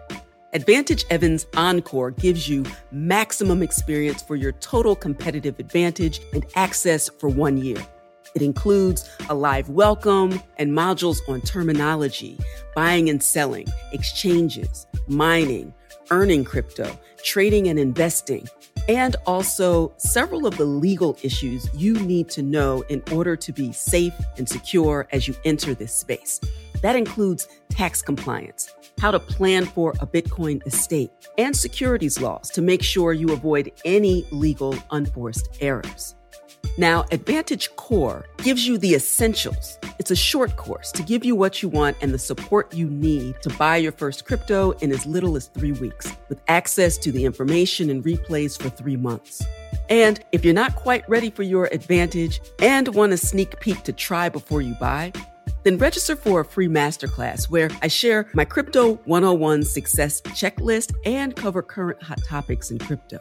Advantage 0.54 1.04
Evans 1.10 1.48
Encore 1.56 2.12
gives 2.12 2.48
you 2.48 2.64
maximum 2.92 3.60
experience 3.60 4.22
for 4.22 4.36
your 4.36 4.52
total 4.52 4.94
competitive 4.94 5.58
advantage 5.58 6.20
and 6.32 6.46
access 6.54 7.08
for 7.18 7.28
one 7.28 7.56
year. 7.56 7.84
It 8.36 8.42
includes 8.42 9.10
a 9.28 9.34
live 9.34 9.68
welcome 9.68 10.40
and 10.56 10.70
modules 10.70 11.18
on 11.28 11.40
terminology, 11.40 12.38
buying 12.76 13.10
and 13.10 13.20
selling, 13.20 13.66
exchanges, 13.90 14.86
mining, 15.08 15.74
earning 16.12 16.44
crypto, 16.44 16.96
trading 17.24 17.66
and 17.66 17.76
investing, 17.76 18.46
and 18.88 19.16
also 19.26 19.92
several 19.96 20.46
of 20.46 20.56
the 20.56 20.64
legal 20.64 21.18
issues 21.24 21.68
you 21.74 21.94
need 21.94 22.28
to 22.28 22.42
know 22.42 22.82
in 22.88 23.02
order 23.10 23.34
to 23.34 23.52
be 23.52 23.72
safe 23.72 24.14
and 24.38 24.48
secure 24.48 25.08
as 25.10 25.26
you 25.26 25.34
enter 25.44 25.74
this 25.74 25.92
space. 25.92 26.40
That 26.84 26.96
includes 26.96 27.48
tax 27.70 28.02
compliance, 28.02 28.70
how 28.98 29.10
to 29.10 29.18
plan 29.18 29.64
for 29.64 29.94
a 30.00 30.06
Bitcoin 30.06 30.64
estate, 30.66 31.10
and 31.38 31.56
securities 31.56 32.20
laws 32.20 32.50
to 32.50 32.60
make 32.60 32.82
sure 32.82 33.14
you 33.14 33.30
avoid 33.32 33.72
any 33.86 34.26
legal 34.30 34.76
unforced 34.90 35.48
errors. 35.62 36.14
Now, 36.76 37.06
Advantage 37.10 37.74
Core 37.76 38.26
gives 38.36 38.66
you 38.66 38.76
the 38.76 38.94
essentials. 38.94 39.78
It's 39.98 40.10
a 40.10 40.16
short 40.16 40.56
course 40.56 40.92
to 40.92 41.02
give 41.02 41.24
you 41.24 41.34
what 41.34 41.62
you 41.62 41.70
want 41.70 41.96
and 42.02 42.12
the 42.12 42.18
support 42.18 42.74
you 42.74 42.90
need 42.90 43.40
to 43.40 43.48
buy 43.56 43.78
your 43.78 43.92
first 43.92 44.26
crypto 44.26 44.72
in 44.82 44.92
as 44.92 45.06
little 45.06 45.36
as 45.36 45.46
three 45.46 45.72
weeks, 45.72 46.12
with 46.28 46.42
access 46.48 46.98
to 46.98 47.10
the 47.10 47.24
information 47.24 47.88
and 47.88 48.04
replays 48.04 48.60
for 48.60 48.68
three 48.68 48.96
months. 48.98 49.42
And 49.88 50.22
if 50.32 50.44
you're 50.44 50.52
not 50.52 50.76
quite 50.76 51.08
ready 51.08 51.30
for 51.30 51.44
your 51.44 51.64
advantage 51.72 52.42
and 52.60 52.88
want 52.88 53.14
a 53.14 53.16
sneak 53.16 53.58
peek 53.60 53.84
to 53.84 53.92
try 53.94 54.28
before 54.28 54.60
you 54.60 54.74
buy, 54.74 55.14
then 55.64 55.78
register 55.78 56.14
for 56.14 56.40
a 56.40 56.44
free 56.44 56.68
masterclass 56.68 57.50
where 57.50 57.70
I 57.82 57.88
share 57.88 58.28
my 58.34 58.44
Crypto 58.44 58.94
101 59.06 59.64
success 59.64 60.20
checklist 60.20 60.94
and 61.04 61.34
cover 61.34 61.62
current 61.62 62.02
hot 62.02 62.22
topics 62.22 62.70
in 62.70 62.78
crypto. 62.78 63.18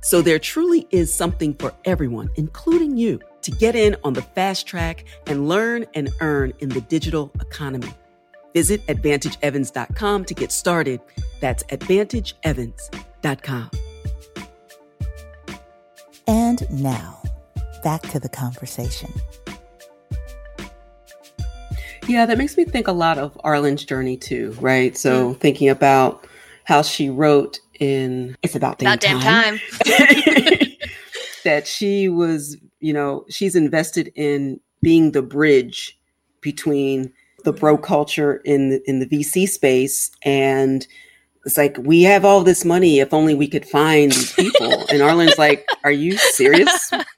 So 0.00 0.22
there 0.22 0.38
truly 0.38 0.86
is 0.90 1.12
something 1.12 1.54
for 1.54 1.74
everyone, 1.84 2.30
including 2.36 2.96
you, 2.96 3.20
to 3.42 3.50
get 3.50 3.74
in 3.74 3.96
on 4.04 4.12
the 4.12 4.22
fast 4.22 4.66
track 4.66 5.04
and 5.26 5.48
learn 5.48 5.86
and 5.94 6.10
earn 6.20 6.52
in 6.60 6.68
the 6.68 6.82
digital 6.82 7.32
economy. 7.40 7.92
Visit 8.54 8.86
AdvantageEvans.com 8.86 10.24
to 10.24 10.34
get 10.34 10.52
started. 10.52 11.00
That's 11.40 11.64
AdvantageEvans.com. 11.64 13.70
And 16.26 16.82
now, 16.82 17.22
back 17.82 18.02
to 18.02 18.20
the 18.20 18.28
conversation. 18.28 19.10
Yeah, 22.08 22.24
that 22.26 22.38
makes 22.38 22.56
me 22.56 22.64
think 22.64 22.88
a 22.88 22.92
lot 22.92 23.18
of 23.18 23.38
Arlan's 23.44 23.84
journey 23.84 24.16
too, 24.16 24.56
right? 24.60 24.96
So 24.96 25.34
mm. 25.34 25.40
thinking 25.40 25.68
about 25.68 26.26
how 26.64 26.82
she 26.82 27.10
wrote 27.10 27.60
in 27.78 28.36
It's 28.42 28.54
About 28.54 28.78
Damn 28.78 28.88
About 28.88 29.00
Damn 29.00 29.20
Time, 29.20 29.60
that 31.44 31.66
she 31.66 32.08
was, 32.08 32.56
you 32.80 32.92
know, 32.92 33.24
she's 33.28 33.54
invested 33.54 34.10
in 34.14 34.58
being 34.82 35.12
the 35.12 35.22
bridge 35.22 35.98
between 36.40 37.12
the 37.44 37.52
bro 37.52 37.76
culture 37.76 38.36
in 38.44 38.70
the, 38.70 38.82
in 38.88 39.00
the 39.00 39.06
VC 39.06 39.48
space 39.48 40.10
and 40.22 40.86
it's 41.44 41.56
like 41.56 41.76
we 41.78 42.02
have 42.02 42.24
all 42.24 42.42
this 42.42 42.64
money 42.64 43.00
if 43.00 43.14
only 43.14 43.34
we 43.34 43.48
could 43.48 43.64
find 43.64 44.12
these 44.12 44.32
people 44.34 44.84
and 44.90 45.00
arlan's 45.02 45.38
like 45.38 45.66
are 45.84 45.92
you 45.92 46.16
serious 46.18 46.90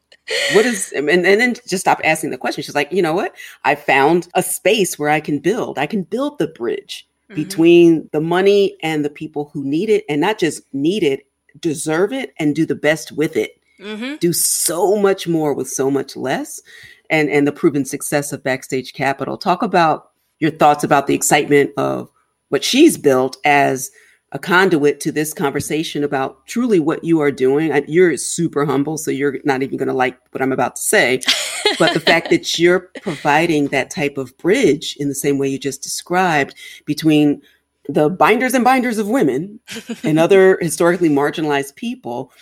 what 0.52 0.66
is 0.66 0.92
and, 0.92 1.08
and 1.08 1.24
then 1.24 1.54
just 1.66 1.80
stop 1.80 2.00
asking 2.04 2.30
the 2.30 2.38
question. 2.38 2.62
She's 2.62 2.74
like 2.74 2.92
you 2.92 3.02
know 3.02 3.14
what? 3.14 3.34
I 3.64 3.74
found 3.74 4.28
a 4.34 4.42
space 4.42 4.98
where 4.98 5.10
i 5.10 5.20
can 5.20 5.38
build. 5.38 5.78
I 5.78 5.86
can 5.86 6.02
build 6.02 6.38
the 6.38 6.48
bridge 6.48 7.06
mm-hmm. 7.24 7.34
between 7.34 8.08
the 8.12 8.20
money 8.20 8.76
and 8.82 9.04
the 9.04 9.10
people 9.10 9.50
who 9.52 9.64
need 9.64 9.88
it 9.88 10.04
and 10.08 10.20
not 10.20 10.38
just 10.38 10.62
need 10.72 11.02
it 11.02 11.26
deserve 11.60 12.12
it 12.12 12.32
and 12.38 12.54
do 12.54 12.64
the 12.64 12.74
best 12.74 13.12
with 13.12 13.36
it. 13.36 13.56
Mm-hmm. 13.80 14.16
do 14.16 14.34
so 14.34 14.96
much 14.96 15.26
more 15.26 15.54
with 15.54 15.66
so 15.66 15.90
much 15.90 16.14
less. 16.14 16.60
And 17.08 17.30
and 17.30 17.46
the 17.46 17.52
proven 17.52 17.84
success 17.84 18.32
of 18.32 18.42
backstage 18.42 18.92
capital. 18.92 19.36
Talk 19.36 19.62
about 19.62 20.10
your 20.38 20.50
thoughts 20.50 20.84
about 20.84 21.06
the 21.06 21.14
excitement 21.14 21.70
of 21.76 22.10
what 22.50 22.62
she's 22.62 22.98
built 22.98 23.36
as 23.44 23.90
a 24.32 24.38
conduit 24.38 25.00
to 25.00 25.10
this 25.10 25.34
conversation 25.34 26.04
about 26.04 26.46
truly 26.46 26.78
what 26.78 27.02
you 27.02 27.20
are 27.20 27.32
doing. 27.32 27.72
I, 27.72 27.82
you're 27.88 28.16
super 28.16 28.64
humble, 28.64 28.96
so 28.96 29.10
you're 29.10 29.38
not 29.44 29.62
even 29.62 29.76
going 29.76 29.88
to 29.88 29.94
like 29.94 30.18
what 30.30 30.40
I'm 30.40 30.52
about 30.52 30.76
to 30.76 30.82
say. 30.82 31.20
but 31.78 31.94
the 31.94 32.00
fact 32.00 32.30
that 32.30 32.58
you're 32.58 32.90
providing 33.02 33.68
that 33.68 33.90
type 33.90 34.18
of 34.18 34.36
bridge 34.38 34.96
in 34.98 35.08
the 35.08 35.14
same 35.14 35.38
way 35.38 35.48
you 35.48 35.58
just 35.58 35.82
described 35.82 36.54
between 36.84 37.42
the 37.88 38.08
binders 38.08 38.54
and 38.54 38.64
binders 38.64 38.98
of 38.98 39.08
women 39.08 39.58
and 40.04 40.18
other 40.18 40.58
historically 40.60 41.08
marginalized 41.08 41.74
people 41.76 42.32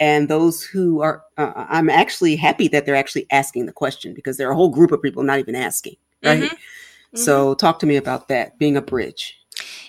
and 0.00 0.28
those 0.28 0.62
who 0.62 1.00
are 1.00 1.22
uh, 1.38 1.52
i'm 1.68 1.88
actually 1.88 2.36
happy 2.36 2.68
that 2.68 2.84
they're 2.84 2.96
actually 2.96 3.26
asking 3.30 3.66
the 3.66 3.72
question 3.72 4.12
because 4.14 4.36
there 4.36 4.48
are 4.48 4.52
a 4.52 4.56
whole 4.56 4.68
group 4.70 4.92
of 4.92 5.02
people 5.02 5.22
not 5.22 5.38
even 5.38 5.54
asking 5.54 5.96
right 6.24 6.42
mm-hmm. 6.42 6.54
Mm-hmm. 6.54 7.18
so 7.18 7.54
talk 7.54 7.78
to 7.78 7.86
me 7.86 7.96
about 7.96 8.28
that 8.28 8.58
being 8.58 8.76
a 8.76 8.82
bridge 8.82 9.37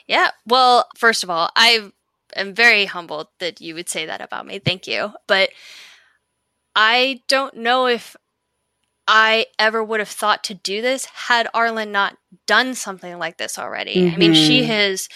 yeah. 0.10 0.32
Well, 0.48 0.88
first 0.98 1.24
of 1.24 1.30
all, 1.30 1.52
I 1.56 1.92
am 2.36 2.56
very 2.56 2.86
humbled 2.86 3.28
that 3.40 3.62
you 3.62 3.76
would 3.76 3.88
say 3.88 4.08
that 4.08 4.22
about 4.22 4.46
me. 4.46 4.58
Thank 4.58 4.88
you. 4.88 5.14
But 5.28 5.52
I 6.76 7.22
don't 7.28 7.56
know 7.58 7.86
if 7.86 8.16
I 9.08 9.46
ever 9.60 9.84
would 9.84 10.00
have 10.00 10.10
thought 10.10 10.44
to 10.46 10.56
do 10.56 10.82
this 10.82 11.06
had 11.06 11.48
Arlan 11.54 11.92
not 11.92 12.18
done 12.48 12.74
something 12.74 13.20
like 13.20 13.38
this 13.38 13.60
already. 13.60 13.96
Mm-hmm. 13.96 14.16
I 14.16 14.18
mean, 14.18 14.34
she 14.34 14.62
mm-hmm. 14.62 14.72
has 14.72 15.10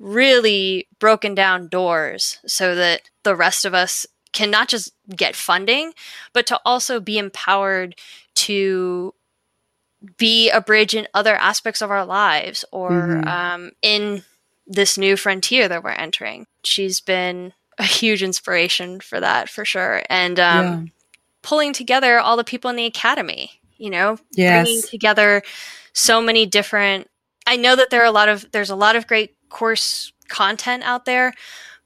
really 0.00 0.88
broken 0.98 1.36
down 1.36 1.68
doors 1.68 2.38
so 2.44 2.74
that 2.74 3.10
the 3.22 3.36
rest 3.36 3.64
of 3.64 3.74
us 3.74 4.06
can 4.32 4.50
not 4.50 4.66
just 4.66 4.92
get 5.14 5.36
funding, 5.36 5.92
but 6.32 6.46
to 6.48 6.60
also 6.64 6.98
be 6.98 7.16
empowered 7.16 7.94
to 8.34 9.14
be 10.16 10.50
a 10.50 10.60
bridge 10.60 10.94
in 10.94 11.06
other 11.14 11.34
aspects 11.36 11.80
of 11.80 11.90
our 11.90 12.04
lives 12.04 12.64
or 12.72 12.90
mm-hmm. 12.90 13.28
um, 13.28 13.70
in 13.82 14.24
this 14.72 14.96
new 14.96 15.16
frontier 15.16 15.68
that 15.68 15.84
we're 15.84 15.90
entering. 15.90 16.46
She's 16.64 17.00
been 17.00 17.52
a 17.78 17.84
huge 17.84 18.22
inspiration 18.22 19.00
for 19.00 19.20
that 19.20 19.48
for 19.48 19.64
sure. 19.64 20.02
And 20.08 20.38
um, 20.40 20.64
yeah. 20.64 20.84
pulling 21.42 21.72
together 21.72 22.18
all 22.18 22.36
the 22.36 22.44
people 22.44 22.70
in 22.70 22.76
the 22.76 22.86
academy, 22.86 23.50
you 23.76 23.90
know, 23.90 24.18
yes. 24.32 24.64
bringing 24.64 24.82
together 24.82 25.42
so 25.92 26.20
many 26.20 26.46
different. 26.46 27.08
I 27.46 27.56
know 27.56 27.76
that 27.76 27.90
there 27.90 28.02
are 28.02 28.06
a 28.06 28.12
lot 28.12 28.28
of 28.28 28.50
there's 28.52 28.70
a 28.70 28.76
lot 28.76 28.96
of 28.96 29.06
great 29.06 29.34
course 29.48 30.12
content 30.28 30.82
out 30.84 31.04
there, 31.04 31.32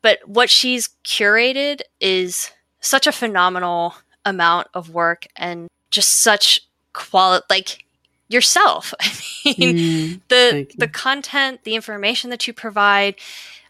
but 0.03 0.21
what 0.27 0.51
she's 0.51 0.91
curated 1.05 1.81
is 2.01 2.51
such 2.81 3.07
a 3.07 3.13
phenomenal 3.13 3.95
amount 4.25 4.69
of 4.75 4.91
work 4.91 5.27
and 5.37 5.69
just 5.91 6.21
such 6.21 6.61
quality 6.93 7.45
like 7.49 7.86
yourself. 8.29 8.93
I 9.47 9.55
mean, 9.59 9.77
mm, 9.77 10.21
the 10.29 10.67
the 10.77 10.89
content, 10.89 11.65
the 11.65 11.75
information 11.75 12.31
that 12.31 12.47
you 12.47 12.53
provide, 12.53 13.17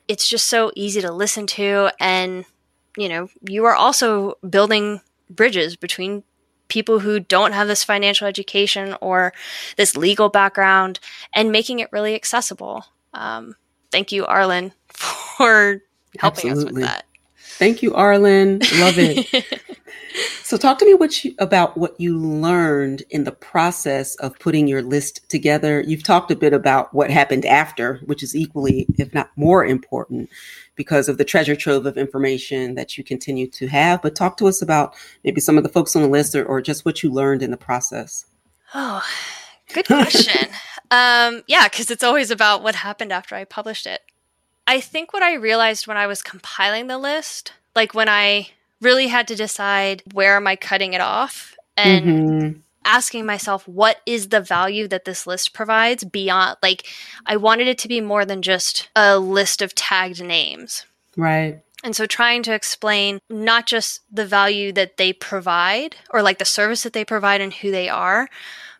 it's 0.09 0.27
just 0.27 0.47
so 0.47 0.73
easy 0.75 1.01
to 1.01 1.13
listen 1.13 1.47
to 1.49 1.91
and 2.01 2.45
you 2.97 3.09
know, 3.09 3.29
you 3.43 3.65
are 3.67 3.75
also 3.75 4.39
building 4.49 5.01
bridges 5.29 5.77
between 5.77 6.23
people 6.69 7.01
who 7.01 7.21
don't 7.21 7.53
have 7.53 7.69
this 7.69 7.85
financial 7.85 8.27
education 8.27 8.97
or 9.01 9.33
this 9.77 9.97
legal 9.97 10.29
background 10.29 10.99
and 11.33 11.53
making 11.53 11.79
it 11.79 11.89
really 11.93 12.15
accessible. 12.15 12.85
Um, 13.15 13.55
thank 13.93 14.13
you, 14.13 14.25
Arlan, 14.25 14.73
for 14.89 15.83
helping 16.19 16.51
Absolutely. 16.51 16.83
us 16.83 16.89
with 16.89 16.95
that. 16.95 17.05
Thank 17.59 17.83
you, 17.83 17.93
Arlan. 17.93 18.61
Love 18.81 18.99
it. 18.99 19.63
So, 20.43 20.57
talk 20.57 20.79
to 20.79 20.87
me 20.87 20.95
what 20.95 21.25
you, 21.25 21.35
about 21.41 21.77
what 21.77 22.01
you 22.01 22.17
learned 22.17 23.03
in 23.11 23.25
the 23.25 23.33
process 23.33 24.15
of 24.17 24.39
putting 24.39 24.67
your 24.69 24.81
list 24.81 25.29
together. 25.29 25.81
You've 25.81 26.05
talked 26.05 26.31
a 26.31 26.37
bit 26.37 26.53
about 26.53 26.95
what 26.95 27.11
happened 27.11 27.45
after, 27.45 27.97
which 28.05 28.23
is 28.23 28.35
equally, 28.35 28.87
if 28.97 29.13
not 29.13 29.31
more 29.37 29.65
important, 29.65 30.31
because 30.77 31.09
of 31.09 31.19
the 31.19 31.25
treasure 31.25 31.57
trove 31.57 31.85
of 31.85 31.99
information 31.99 32.77
that 32.77 32.97
you 32.97 33.05
continue 33.05 33.47
to 33.51 33.67
have. 33.67 34.01
But 34.01 34.15
talk 34.15 34.37
to 34.37 34.47
us 34.47 34.63
about 34.63 34.95
maybe 35.25 35.41
some 35.41 35.59
of 35.59 35.65
the 35.65 35.69
folks 35.69 35.97
on 35.97 36.03
the 36.03 36.09
list 36.09 36.35
or, 36.35 36.45
or 36.45 36.63
just 36.63 36.85
what 36.85 37.03
you 37.03 37.11
learned 37.11 37.43
in 37.43 37.51
the 37.51 37.57
process. 37.57 38.25
Oh, 38.73 39.03
good 39.75 39.87
question. 39.87 40.49
um, 40.91 41.43
yeah, 41.47 41.69
because 41.69 41.91
it's 41.91 42.05
always 42.05 42.31
about 42.31 42.63
what 42.63 42.77
happened 42.77 43.13
after 43.13 43.35
I 43.35 43.45
published 43.45 43.87
it. 43.87 44.01
I 44.67 44.81
think 44.81 45.13
what 45.13 45.23
I 45.23 45.35
realized 45.35 45.87
when 45.87 45.97
I 45.97 46.07
was 46.07 46.23
compiling 46.23 46.87
the 46.87 46.99
list, 46.99 47.53
like 47.75 47.95
when 47.95 48.09
I 48.09 48.51
really 48.81 49.09
had 49.09 49.29
to 49.29 49.37
decide 49.37 50.03
where 50.13 50.37
am 50.37 50.47
I 50.47 50.57
cutting 50.57 50.93
it 50.93 51.01
off 51.01 51.55
and 51.77 52.05
mm-hmm. 52.05 52.59
asking 52.85 53.27
myself 53.27 53.67
what 53.67 54.01
is 54.07 54.29
the 54.29 54.41
value 54.41 54.89
that 54.89 55.05
this 55.05 55.27
list 55.27 55.53
provides 55.53 56.05
beyond 56.05 56.57
like 56.63 56.87
I 57.25 57.37
wanted 57.37 57.69
it 57.69 57.79
to 57.79 57.89
be 57.89 58.01
more 58.01 58.25
than 58.25 58.43
just 58.43 58.89
a 58.97 59.19
list 59.19 59.63
of 59.63 59.75
tagged 59.75 60.23
names. 60.23 60.85
Right. 61.17 61.63
And 61.85 61.95
so 61.95 62.07
trying 62.07 62.43
to 62.45 62.55
explain 62.55 63.21
not 63.31 63.67
just 63.67 64.01
the 64.11 64.27
value 64.27 64.73
that 64.73 64.97
they 64.97 65.13
provide 65.13 65.97
or 66.11 66.23
like 66.23 66.39
the 66.39 66.45
service 66.45 66.83
that 66.83 66.93
they 66.93 67.05
provide 67.05 67.41
and 67.41 67.53
who 67.53 67.71
they 67.71 67.89
are, 67.89 68.29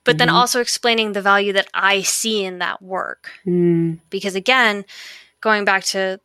but 0.05 0.13
mm-hmm. 0.13 0.19
then 0.19 0.29
also 0.31 0.61
explaining 0.61 1.13
the 1.13 1.23
value 1.23 1.53
that 1.53 1.69
I 1.73 2.03
see 2.03 2.45
in 2.45 2.59
that 2.59 2.83
work. 2.83 3.31
Mm. 3.47 4.01
Because 4.11 4.35
again, 4.35 4.85
going 5.47 5.65
back 5.65 5.85
to 5.85 6.19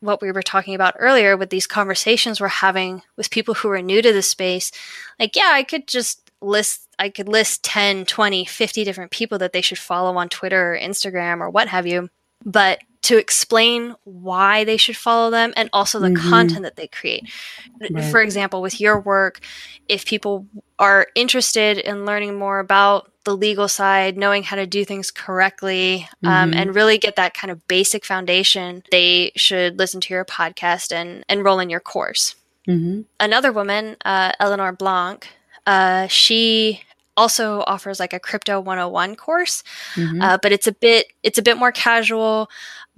what 0.00 0.20
we 0.20 0.30
were 0.30 0.42
talking 0.42 0.74
about 0.74 0.94
earlier 0.98 1.34
with 1.34 1.48
these 1.48 1.66
conversations 1.66 2.42
we're 2.42 2.48
having 2.48 3.00
with 3.16 3.30
people 3.30 3.54
who 3.54 3.70
are 3.70 3.80
new 3.80 4.02
to 4.02 4.12
the 4.12 4.20
space 4.20 4.70
like 5.18 5.34
yeah 5.34 5.52
i 5.54 5.62
could 5.62 5.88
just 5.88 6.30
list 6.42 6.86
i 6.98 7.08
could 7.08 7.26
list 7.26 7.64
10 7.64 8.04
20 8.04 8.44
50 8.44 8.84
different 8.84 9.10
people 9.10 9.38
that 9.38 9.54
they 9.54 9.62
should 9.62 9.78
follow 9.78 10.18
on 10.18 10.28
twitter 10.28 10.74
or 10.74 10.78
instagram 10.78 11.40
or 11.40 11.48
what 11.48 11.68
have 11.68 11.86
you. 11.86 12.10
But 12.44 12.80
to 13.06 13.16
explain 13.18 13.94
why 14.04 14.64
they 14.64 14.76
should 14.76 14.96
follow 14.96 15.30
them 15.30 15.52
and 15.56 15.68
also 15.72 15.98
the 15.98 16.08
mm-hmm. 16.08 16.30
content 16.30 16.62
that 16.62 16.76
they 16.76 16.88
create. 16.88 17.24
Right. 17.80 18.04
For 18.10 18.20
example, 18.20 18.60
with 18.62 18.80
your 18.80 18.98
work, 19.00 19.40
if 19.88 20.04
people 20.04 20.46
are 20.78 21.06
interested 21.14 21.78
in 21.78 22.04
learning 22.04 22.38
more 22.38 22.58
about 22.58 23.10
the 23.24 23.36
legal 23.36 23.68
side, 23.68 24.16
knowing 24.16 24.42
how 24.42 24.56
to 24.56 24.66
do 24.66 24.84
things 24.84 25.10
correctly, 25.10 26.08
um, 26.24 26.30
mm-hmm. 26.30 26.52
um, 26.52 26.54
and 26.54 26.74
really 26.74 26.98
get 26.98 27.16
that 27.16 27.34
kind 27.34 27.50
of 27.50 27.66
basic 27.68 28.04
foundation, 28.04 28.82
they 28.90 29.32
should 29.36 29.78
listen 29.78 30.00
to 30.00 30.14
your 30.14 30.24
podcast 30.24 30.92
and 30.92 31.24
enroll 31.28 31.60
in 31.60 31.70
your 31.70 31.80
course. 31.80 32.34
Mm-hmm. 32.68 33.02
Another 33.18 33.52
woman, 33.52 33.96
uh, 34.04 34.32
Eleanor 34.40 34.72
Blanc, 34.72 35.28
Uh, 35.66 36.06
she 36.06 36.80
also 37.16 37.62
offers 37.66 37.98
like 37.98 38.12
a 38.12 38.20
crypto 38.20 38.60
101 38.60 39.16
course 39.16 39.62
mm-hmm. 39.94 40.20
uh, 40.20 40.38
but 40.42 40.52
it's 40.52 40.66
a 40.66 40.72
bit 40.72 41.06
it's 41.22 41.38
a 41.38 41.42
bit 41.42 41.56
more 41.56 41.72
casual 41.72 42.48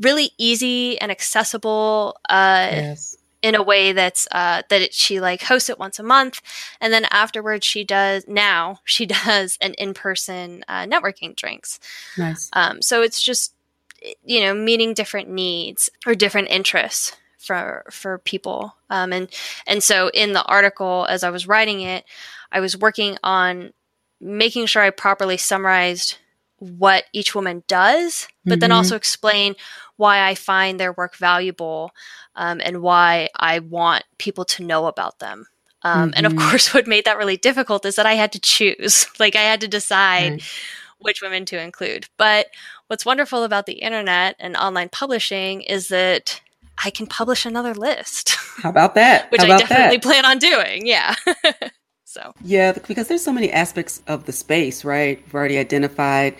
really 0.00 0.32
easy 0.38 1.00
and 1.00 1.10
accessible 1.10 2.16
uh, 2.28 2.68
yes. 2.70 3.16
in 3.42 3.54
a 3.54 3.62
way 3.62 3.92
that's 3.92 4.26
uh, 4.32 4.62
that 4.68 4.82
it, 4.82 4.94
she 4.94 5.20
like 5.20 5.42
hosts 5.42 5.70
it 5.70 5.78
once 5.78 5.98
a 5.98 6.02
month 6.02 6.40
and 6.80 6.92
then 6.92 7.06
afterwards 7.10 7.66
she 7.66 7.84
does 7.84 8.24
now 8.26 8.80
she 8.84 9.06
does 9.26 9.58
an 9.60 9.74
in-person 9.74 10.64
uh, 10.68 10.84
networking 10.84 11.34
drinks 11.34 11.80
nice 12.16 12.50
um, 12.52 12.82
so 12.82 13.02
it's 13.02 13.22
just 13.22 13.54
you 14.24 14.40
know 14.40 14.54
meeting 14.54 14.94
different 14.94 15.28
needs 15.28 15.90
or 16.06 16.14
different 16.14 16.48
interests 16.48 17.16
for 17.38 17.84
for 17.90 18.18
people 18.18 18.74
um, 18.90 19.12
and 19.12 19.28
and 19.66 19.82
so 19.82 20.08
in 20.08 20.32
the 20.32 20.44
article 20.44 21.06
as 21.08 21.22
i 21.24 21.30
was 21.30 21.46
writing 21.46 21.80
it 21.80 22.04
i 22.52 22.60
was 22.60 22.76
working 22.76 23.16
on 23.22 23.72
making 24.20 24.66
sure 24.66 24.82
I 24.82 24.90
properly 24.90 25.36
summarized 25.36 26.18
what 26.58 27.04
each 27.12 27.34
woman 27.34 27.62
does, 27.68 28.26
but 28.44 28.54
mm-hmm. 28.54 28.60
then 28.60 28.72
also 28.72 28.96
explain 28.96 29.54
why 29.96 30.28
I 30.28 30.34
find 30.34 30.78
their 30.78 30.92
work 30.92 31.16
valuable 31.16 31.92
um, 32.34 32.60
and 32.64 32.82
why 32.82 33.28
I 33.36 33.60
want 33.60 34.04
people 34.18 34.44
to 34.46 34.64
know 34.64 34.86
about 34.86 35.18
them. 35.18 35.46
Um, 35.82 36.10
mm-hmm. 36.10 36.16
And 36.16 36.26
of 36.26 36.32
mm-hmm. 36.32 36.48
course, 36.48 36.74
what 36.74 36.86
made 36.86 37.04
that 37.04 37.18
really 37.18 37.36
difficult 37.36 37.84
is 37.84 37.96
that 37.96 38.06
I 38.06 38.14
had 38.14 38.32
to 38.32 38.40
choose. 38.40 39.06
like, 39.18 39.36
I 39.36 39.42
had 39.42 39.60
to 39.60 39.68
decide 39.68 40.32
right. 40.32 40.42
which 40.98 41.22
women 41.22 41.44
to 41.46 41.60
include. 41.60 42.08
But 42.16 42.48
what's 42.88 43.06
wonderful 43.06 43.44
about 43.44 43.66
the 43.66 43.74
internet 43.74 44.36
and 44.38 44.56
online 44.56 44.88
publishing 44.88 45.62
is 45.62 45.88
that 45.88 46.40
I 46.82 46.90
can 46.90 47.06
publish 47.06 47.44
another 47.44 47.74
list. 47.74 48.30
How 48.62 48.70
about 48.70 48.94
that? 48.94 49.30
which 49.30 49.40
I 49.40 49.46
definitely 49.46 49.96
that? 49.96 50.02
plan 50.02 50.24
on 50.24 50.38
doing. 50.38 50.86
Yeah. 50.86 51.14
So 52.08 52.32
yeah, 52.42 52.72
because 52.72 53.08
there's 53.08 53.22
so 53.22 53.34
many 53.34 53.52
aspects 53.52 54.00
of 54.06 54.24
the 54.24 54.32
space, 54.32 54.82
right? 54.82 55.22
We've 55.22 55.34
already 55.34 55.58
identified 55.58 56.36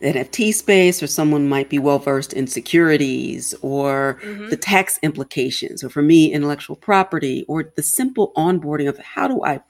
NFT 0.00 0.54
space, 0.54 1.02
or 1.02 1.08
someone 1.08 1.48
might 1.48 1.68
be 1.68 1.80
well 1.80 1.98
versed 1.98 2.32
in 2.32 2.46
securities 2.46 3.52
or 3.60 4.20
mm-hmm. 4.22 4.48
the 4.48 4.56
tax 4.56 4.96
implications, 5.02 5.82
or 5.82 5.88
for 5.88 6.02
me, 6.02 6.32
intellectual 6.32 6.76
property, 6.76 7.44
or 7.48 7.72
the 7.74 7.82
simple 7.82 8.32
onboarding 8.36 8.88
of 8.88 8.96
how 8.98 9.26
do 9.26 9.42
I 9.42 9.60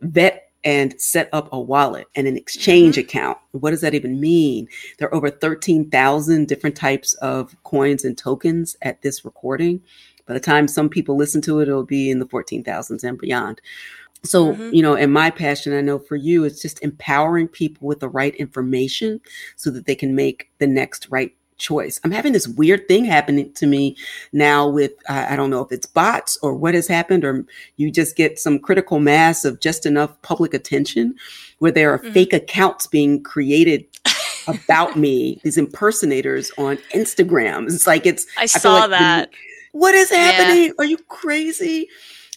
vet 0.00 0.50
and 0.64 1.00
set 1.00 1.28
up 1.32 1.48
a 1.52 1.60
wallet 1.60 2.08
and 2.16 2.26
an 2.26 2.36
exchange 2.36 2.96
mm-hmm. 2.96 3.06
account. 3.06 3.38
What 3.52 3.70
does 3.70 3.82
that 3.82 3.94
even 3.94 4.18
mean? 4.18 4.66
There 4.98 5.06
are 5.06 5.14
over 5.14 5.30
13,000 5.30 6.48
different 6.48 6.74
types 6.74 7.14
of 7.14 7.54
coins 7.62 8.04
and 8.04 8.18
tokens 8.18 8.76
at 8.82 9.02
this 9.02 9.24
recording. 9.24 9.80
By 10.26 10.34
the 10.34 10.40
time 10.40 10.66
some 10.66 10.88
people 10.90 11.16
listen 11.16 11.40
to 11.42 11.60
it, 11.60 11.68
it'll 11.68 11.84
be 11.84 12.10
in 12.10 12.18
the 12.18 12.26
14,000s 12.26 13.04
and 13.04 13.16
beyond. 13.16 13.60
So, 14.24 14.52
mm-hmm. 14.52 14.74
you 14.74 14.82
know, 14.82 14.94
and 14.94 15.12
my 15.12 15.30
passion, 15.30 15.72
I 15.72 15.80
know 15.80 15.98
for 15.98 16.16
you, 16.16 16.44
it's 16.44 16.60
just 16.60 16.82
empowering 16.82 17.48
people 17.48 17.86
with 17.86 18.00
the 18.00 18.08
right 18.08 18.34
information 18.34 19.20
so 19.56 19.70
that 19.70 19.86
they 19.86 19.94
can 19.94 20.14
make 20.14 20.50
the 20.58 20.66
next 20.66 21.08
right 21.10 21.32
choice. 21.58 22.00
I'm 22.04 22.10
having 22.10 22.32
this 22.32 22.46
weird 22.48 22.88
thing 22.88 23.04
happening 23.04 23.52
to 23.54 23.66
me 23.66 23.96
now 24.32 24.68
with, 24.68 24.92
uh, 25.08 25.26
I 25.28 25.36
don't 25.36 25.50
know 25.50 25.60
if 25.60 25.72
it's 25.72 25.86
bots 25.86 26.38
or 26.42 26.54
what 26.54 26.74
has 26.74 26.86
happened, 26.86 27.24
or 27.24 27.44
you 27.76 27.90
just 27.90 28.16
get 28.16 28.38
some 28.38 28.58
critical 28.58 29.00
mass 29.00 29.44
of 29.44 29.60
just 29.60 29.86
enough 29.86 30.20
public 30.22 30.54
attention 30.54 31.16
where 31.58 31.72
there 31.72 31.92
are 31.92 31.98
mm-hmm. 31.98 32.12
fake 32.12 32.32
accounts 32.32 32.86
being 32.86 33.22
created 33.22 33.84
about 34.46 34.96
me, 34.96 35.40
these 35.42 35.58
impersonators 35.58 36.50
on 36.58 36.76
Instagram. 36.94 37.66
It's 37.66 37.86
like 37.86 38.06
it's, 38.06 38.26
I, 38.38 38.42
I 38.42 38.46
saw 38.46 38.74
like 38.74 38.90
that. 38.90 39.30
what 39.72 39.94
is 39.94 40.10
happening? 40.10 40.66
Yeah. 40.66 40.72
Are 40.78 40.84
you 40.84 40.98
crazy? 41.08 41.88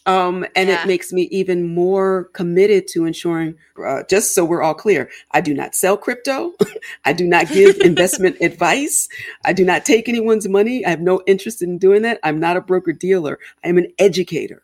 Um, 0.08 0.46
and 0.56 0.70
yeah. 0.70 0.82
it 0.82 0.88
makes 0.88 1.14
me 1.14 1.24
even 1.32 1.76
more 1.76 2.26
committed 2.34 2.88
to 2.90 3.06
ensuring, 3.06 3.56
uh, 3.86 4.02
just 4.10 4.34
so 4.34 4.44
we're 4.44 4.64
all 4.64 4.74
clear, 4.74 5.10
I 5.32 5.42
do 5.42 5.54
not 5.54 5.76
sell 5.76 5.96
crypto. 5.96 6.54
I 7.06 7.14
do 7.14 7.28
not 7.28 7.48
give 7.50 7.78
investment 7.82 8.38
advice. 8.42 9.08
I 9.46 9.54
do 9.54 9.64
not 9.64 9.86
take 9.86 10.10
anyone's 10.10 10.48
money. 10.48 10.84
I 10.86 10.90
have 10.90 11.02
no 11.02 11.22
interest 11.28 11.62
in 11.62 11.78
doing 11.78 12.02
that. 12.02 12.20
I'm 12.24 12.40
not 12.40 12.58
a 12.58 12.62
broker 12.62 12.94
dealer. 12.94 13.38
I 13.64 13.70
am 13.70 13.78
an 13.78 13.92
educator. 14.00 14.64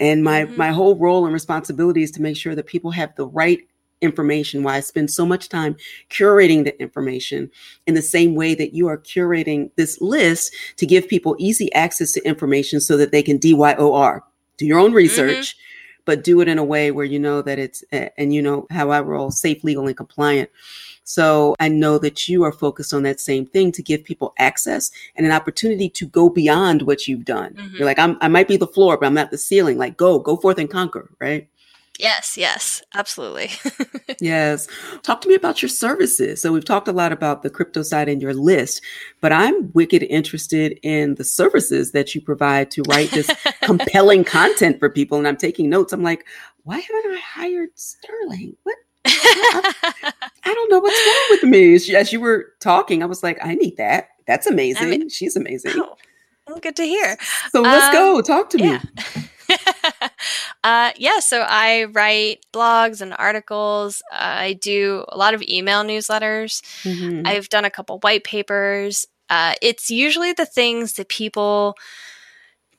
And 0.00 0.24
my, 0.24 0.44
mm-hmm. 0.44 0.56
my 0.56 0.70
whole 0.70 0.96
role 0.96 1.24
and 1.24 1.32
responsibility 1.32 2.02
is 2.02 2.10
to 2.12 2.22
make 2.22 2.36
sure 2.36 2.54
that 2.54 2.66
people 2.66 2.90
have 2.92 3.14
the 3.16 3.26
right 3.26 3.60
information, 4.00 4.62
why 4.62 4.76
I 4.76 4.80
spend 4.80 5.10
so 5.10 5.26
much 5.26 5.48
time 5.48 5.76
curating 6.10 6.64
the 6.64 6.80
information 6.80 7.50
in 7.86 7.94
the 7.94 8.02
same 8.02 8.34
way 8.34 8.54
that 8.54 8.74
you 8.74 8.86
are 8.88 8.98
curating 8.98 9.70
this 9.76 10.00
list 10.00 10.54
to 10.76 10.86
give 10.86 11.08
people 11.08 11.36
easy 11.38 11.72
access 11.74 12.12
to 12.12 12.24
information 12.24 12.80
so 12.80 12.96
that 12.96 13.12
they 13.12 13.22
can 13.22 13.38
DYOR, 13.38 14.20
do 14.58 14.66
your 14.66 14.78
own 14.78 14.88
mm-hmm. 14.88 14.96
research, 14.96 15.56
mm-hmm. 15.56 16.02
but 16.04 16.22
do 16.22 16.40
it 16.42 16.48
in 16.48 16.58
a 16.58 16.64
way 16.64 16.90
where 16.90 17.06
you 17.06 17.18
know 17.18 17.40
that 17.40 17.58
it's, 17.58 17.82
and 17.90 18.34
you 18.34 18.42
know 18.42 18.66
how 18.70 18.90
I 18.90 19.00
roll 19.00 19.30
safe, 19.30 19.64
legal, 19.64 19.86
and 19.86 19.96
compliant. 19.96 20.50
So 21.04 21.56
I 21.58 21.68
know 21.68 21.96
that 22.00 22.28
you 22.28 22.44
are 22.44 22.52
focused 22.52 22.92
on 22.92 23.02
that 23.04 23.18
same 23.18 23.46
thing 23.46 23.72
to 23.72 23.82
give 23.82 24.04
people 24.04 24.34
access 24.38 24.90
and 25.16 25.24
an 25.24 25.32
opportunity 25.32 25.88
to 25.88 26.06
go 26.06 26.28
beyond 26.28 26.82
what 26.82 27.08
you've 27.08 27.24
done. 27.24 27.54
Mm-hmm. 27.54 27.76
You're 27.76 27.86
like, 27.86 27.98
I'm, 27.98 28.18
I 28.20 28.28
might 28.28 28.46
be 28.46 28.58
the 28.58 28.66
floor, 28.66 28.98
but 28.98 29.06
I'm 29.06 29.14
not 29.14 29.30
the 29.30 29.38
ceiling. 29.38 29.78
Like, 29.78 29.96
go, 29.96 30.18
go 30.18 30.36
forth 30.36 30.58
and 30.58 30.68
conquer, 30.68 31.08
right? 31.18 31.48
Yes, 31.98 32.36
yes, 32.36 32.80
absolutely. 32.94 33.50
yes. 34.20 34.68
Talk 35.02 35.20
to 35.22 35.28
me 35.28 35.34
about 35.34 35.60
your 35.60 35.68
services. 35.68 36.40
So 36.40 36.52
we've 36.52 36.64
talked 36.64 36.86
a 36.86 36.92
lot 36.92 37.10
about 37.10 37.42
the 37.42 37.50
crypto 37.50 37.82
side 37.82 38.08
in 38.08 38.20
your 38.20 38.34
list, 38.34 38.82
but 39.20 39.32
I'm 39.32 39.72
wicked 39.72 40.04
interested 40.04 40.78
in 40.84 41.16
the 41.16 41.24
services 41.24 41.90
that 41.92 42.14
you 42.14 42.20
provide 42.20 42.70
to 42.70 42.82
write 42.88 43.10
this 43.10 43.28
compelling 43.62 44.22
content 44.22 44.78
for 44.78 44.88
people. 44.88 45.18
And 45.18 45.26
I'm 45.26 45.36
taking 45.36 45.68
notes. 45.68 45.92
I'm 45.92 46.04
like, 46.04 46.24
why 46.62 46.78
haven't 46.78 47.10
I 47.10 47.20
hired 47.20 47.70
Sterling? 47.74 48.56
What? 48.62 48.76
I, 49.04 49.72
I 50.44 50.54
don't 50.54 50.70
know 50.70 50.78
what's 50.78 51.06
wrong 51.06 51.26
with 51.30 51.50
me. 51.50 51.74
As 51.96 52.12
you 52.12 52.20
were 52.20 52.52
talking, 52.60 53.02
I 53.02 53.06
was 53.06 53.24
like, 53.24 53.38
I 53.44 53.54
need 53.54 53.76
that. 53.76 54.10
That's 54.28 54.46
amazing. 54.46 54.86
I 54.86 54.90
mean, 54.90 55.08
She's 55.08 55.34
amazing. 55.34 55.72
Oh, 55.74 55.96
well, 56.46 56.58
good 56.60 56.76
to 56.76 56.84
hear. 56.84 57.18
So 57.50 57.62
let's 57.62 57.86
um, 57.86 57.92
go. 57.92 58.22
Talk 58.22 58.50
to 58.50 58.58
yeah. 58.58 58.82
me. 59.16 59.27
uh, 60.64 60.92
yeah, 60.96 61.18
so 61.20 61.44
I 61.46 61.84
write 61.84 62.44
blogs 62.52 63.00
and 63.00 63.14
articles. 63.18 64.02
Uh, 64.12 64.16
I 64.18 64.52
do 64.54 65.04
a 65.08 65.16
lot 65.16 65.34
of 65.34 65.42
email 65.42 65.82
newsletters. 65.84 66.62
Mm-hmm. 66.82 67.26
I've 67.26 67.48
done 67.48 67.64
a 67.64 67.70
couple 67.70 67.98
white 68.00 68.24
papers. 68.24 69.06
Uh, 69.30 69.54
it's 69.62 69.90
usually 69.90 70.32
the 70.32 70.46
things 70.46 70.94
that 70.94 71.08
people 71.08 71.76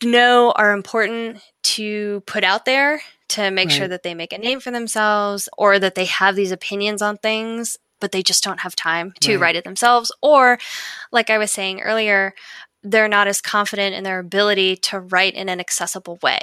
know 0.03 0.51
are 0.55 0.71
important 0.71 1.41
to 1.62 2.21
put 2.25 2.43
out 2.43 2.65
there 2.65 3.01
to 3.29 3.51
make 3.51 3.69
right. 3.69 3.77
sure 3.77 3.88
that 3.88 4.03
they 4.03 4.13
make 4.13 4.34
a 4.34 4.38
name 4.38 4.60
for 4.60 4.71
themselves 4.71 5.49
or 5.58 5.77
that 5.79 5.95
they 5.95 6.05
have 6.05 6.36
these 6.36 6.51
opinions 6.51 7.01
on 7.01 7.17
things 7.17 7.77
but 7.99 8.13
they 8.13 8.23
just 8.23 8.43
don't 8.43 8.62
have 8.62 8.75
time 8.75 9.13
to 9.19 9.34
right. 9.34 9.41
write 9.41 9.55
it 9.55 9.63
themselves 9.63 10.12
or 10.21 10.58
like 11.12 11.29
i 11.29 11.38
was 11.38 11.51
saying 11.51 11.82
earlier 11.82 12.34
they're 12.84 13.08
not 13.08 13.28
as 13.28 13.42
confident 13.42 13.96
in 13.96 14.04
their 14.04 14.20
ability 14.20 14.76
to 14.78 15.00
write 15.00 15.36
in 15.36 15.50
an 15.50 15.60
accessible 15.60 16.20
way. 16.22 16.39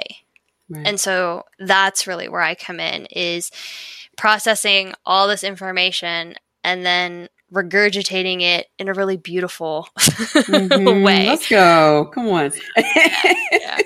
Right. 0.69 0.85
And 0.85 0.99
so 0.99 1.43
that's 1.59 2.07
really 2.07 2.27
where 2.27 2.41
I 2.41 2.55
come 2.55 2.79
in 2.79 3.05
is 3.07 3.51
processing 4.17 4.93
all 5.05 5.27
this 5.27 5.43
information 5.43 6.35
and 6.63 6.85
then 6.85 7.29
regurgitating 7.53 8.41
it 8.41 8.67
in 8.77 8.89
a 8.89 8.93
really 8.93 9.15
beautiful 9.15 9.87
mm-hmm. 9.97 11.01
way. 11.01 11.27
Let's 11.27 11.47
go. 11.47 12.09
Come 12.13 12.27
on. 12.27 12.51
yeah. 12.75 13.77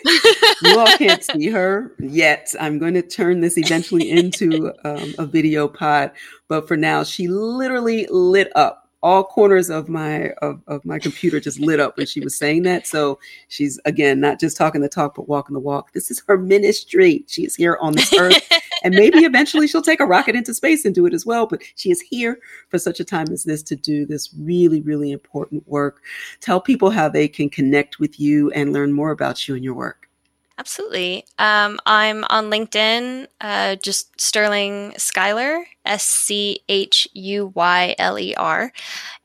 you 0.63 0.79
all 0.79 0.97
can't 0.97 1.23
see 1.23 1.49
her 1.49 1.91
yet. 1.99 2.53
I'm 2.59 2.79
going 2.79 2.95
to 2.95 3.03
turn 3.03 3.41
this 3.41 3.57
eventually 3.57 4.09
into 4.09 4.73
um, 4.83 5.13
a 5.19 5.27
video 5.27 5.67
pod. 5.67 6.11
But 6.47 6.67
for 6.67 6.75
now, 6.75 7.03
she 7.03 7.27
literally 7.27 8.07
lit 8.09 8.51
up 8.55 8.80
all 9.03 9.23
corners 9.23 9.69
of 9.69 9.89
my 9.89 10.29
of, 10.41 10.61
of 10.67 10.85
my 10.85 10.99
computer 10.99 11.39
just 11.39 11.59
lit 11.59 11.79
up 11.79 11.97
when 11.97 12.05
she 12.05 12.19
was 12.19 12.35
saying 12.35 12.63
that. 12.63 12.85
So 12.85 13.19
she's 13.47 13.79
again 13.85 14.19
not 14.19 14.39
just 14.39 14.57
talking 14.57 14.81
the 14.81 14.89
talk, 14.89 15.15
but 15.15 15.27
walking 15.27 15.53
the 15.53 15.59
walk. 15.59 15.93
This 15.93 16.11
is 16.11 16.21
her 16.27 16.37
ministry. 16.37 17.23
She 17.27 17.43
is 17.43 17.55
here 17.55 17.77
on 17.81 17.93
this 17.93 18.13
earth. 18.13 18.41
and 18.83 18.93
maybe 18.93 19.19
eventually 19.19 19.67
she'll 19.67 19.81
take 19.81 19.99
a 19.99 20.05
rocket 20.05 20.35
into 20.35 20.53
space 20.53 20.85
and 20.85 20.93
do 20.93 21.05
it 21.05 21.13
as 21.13 21.25
well. 21.25 21.47
But 21.47 21.61
she 21.75 21.91
is 21.91 22.01
here 22.01 22.39
for 22.69 22.77
such 22.77 22.99
a 22.99 23.05
time 23.05 23.27
as 23.31 23.43
this 23.43 23.63
to 23.63 23.75
do 23.75 24.05
this 24.05 24.33
really, 24.39 24.81
really 24.81 25.11
important 25.11 25.67
work. 25.67 26.01
Tell 26.39 26.61
people 26.61 26.89
how 26.91 27.09
they 27.09 27.27
can 27.27 27.49
connect 27.49 27.99
with 27.99 28.19
you 28.19 28.51
and 28.51 28.73
learn 28.73 28.93
more 28.93 29.11
about 29.11 29.47
you 29.47 29.55
and 29.55 29.63
your 29.63 29.73
work. 29.73 30.10
Absolutely. 30.61 31.25
Um, 31.39 31.79
I'm 31.87 32.23
on 32.25 32.51
LinkedIn, 32.51 33.25
uh, 33.41 33.77
just 33.77 34.21
Sterling 34.21 34.93
Schuyler, 34.95 35.65
S 35.85 36.05
C 36.05 36.59
H 36.69 37.07
U 37.13 37.51
Y 37.55 37.95
L 37.97 38.19
E 38.19 38.35
R. 38.35 38.71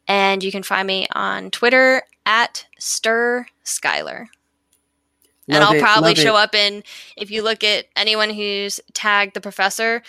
And 0.08 0.42
you 0.42 0.50
can 0.50 0.62
find 0.62 0.86
me 0.86 1.06
on 1.12 1.50
Twitter 1.50 2.00
at 2.24 2.64
Stir 2.78 3.44
Schuyler. 3.64 4.28
and 5.46 5.62
I'll 5.62 5.74
it, 5.74 5.82
probably 5.82 6.14
show 6.14 6.38
it. 6.38 6.40
up 6.40 6.54
in, 6.54 6.82
if 7.18 7.30
you 7.30 7.42
look 7.42 7.62
at 7.62 7.84
anyone 7.96 8.30
who's 8.30 8.80
tagged 8.94 9.34
the 9.34 9.42
professor, 9.42 10.02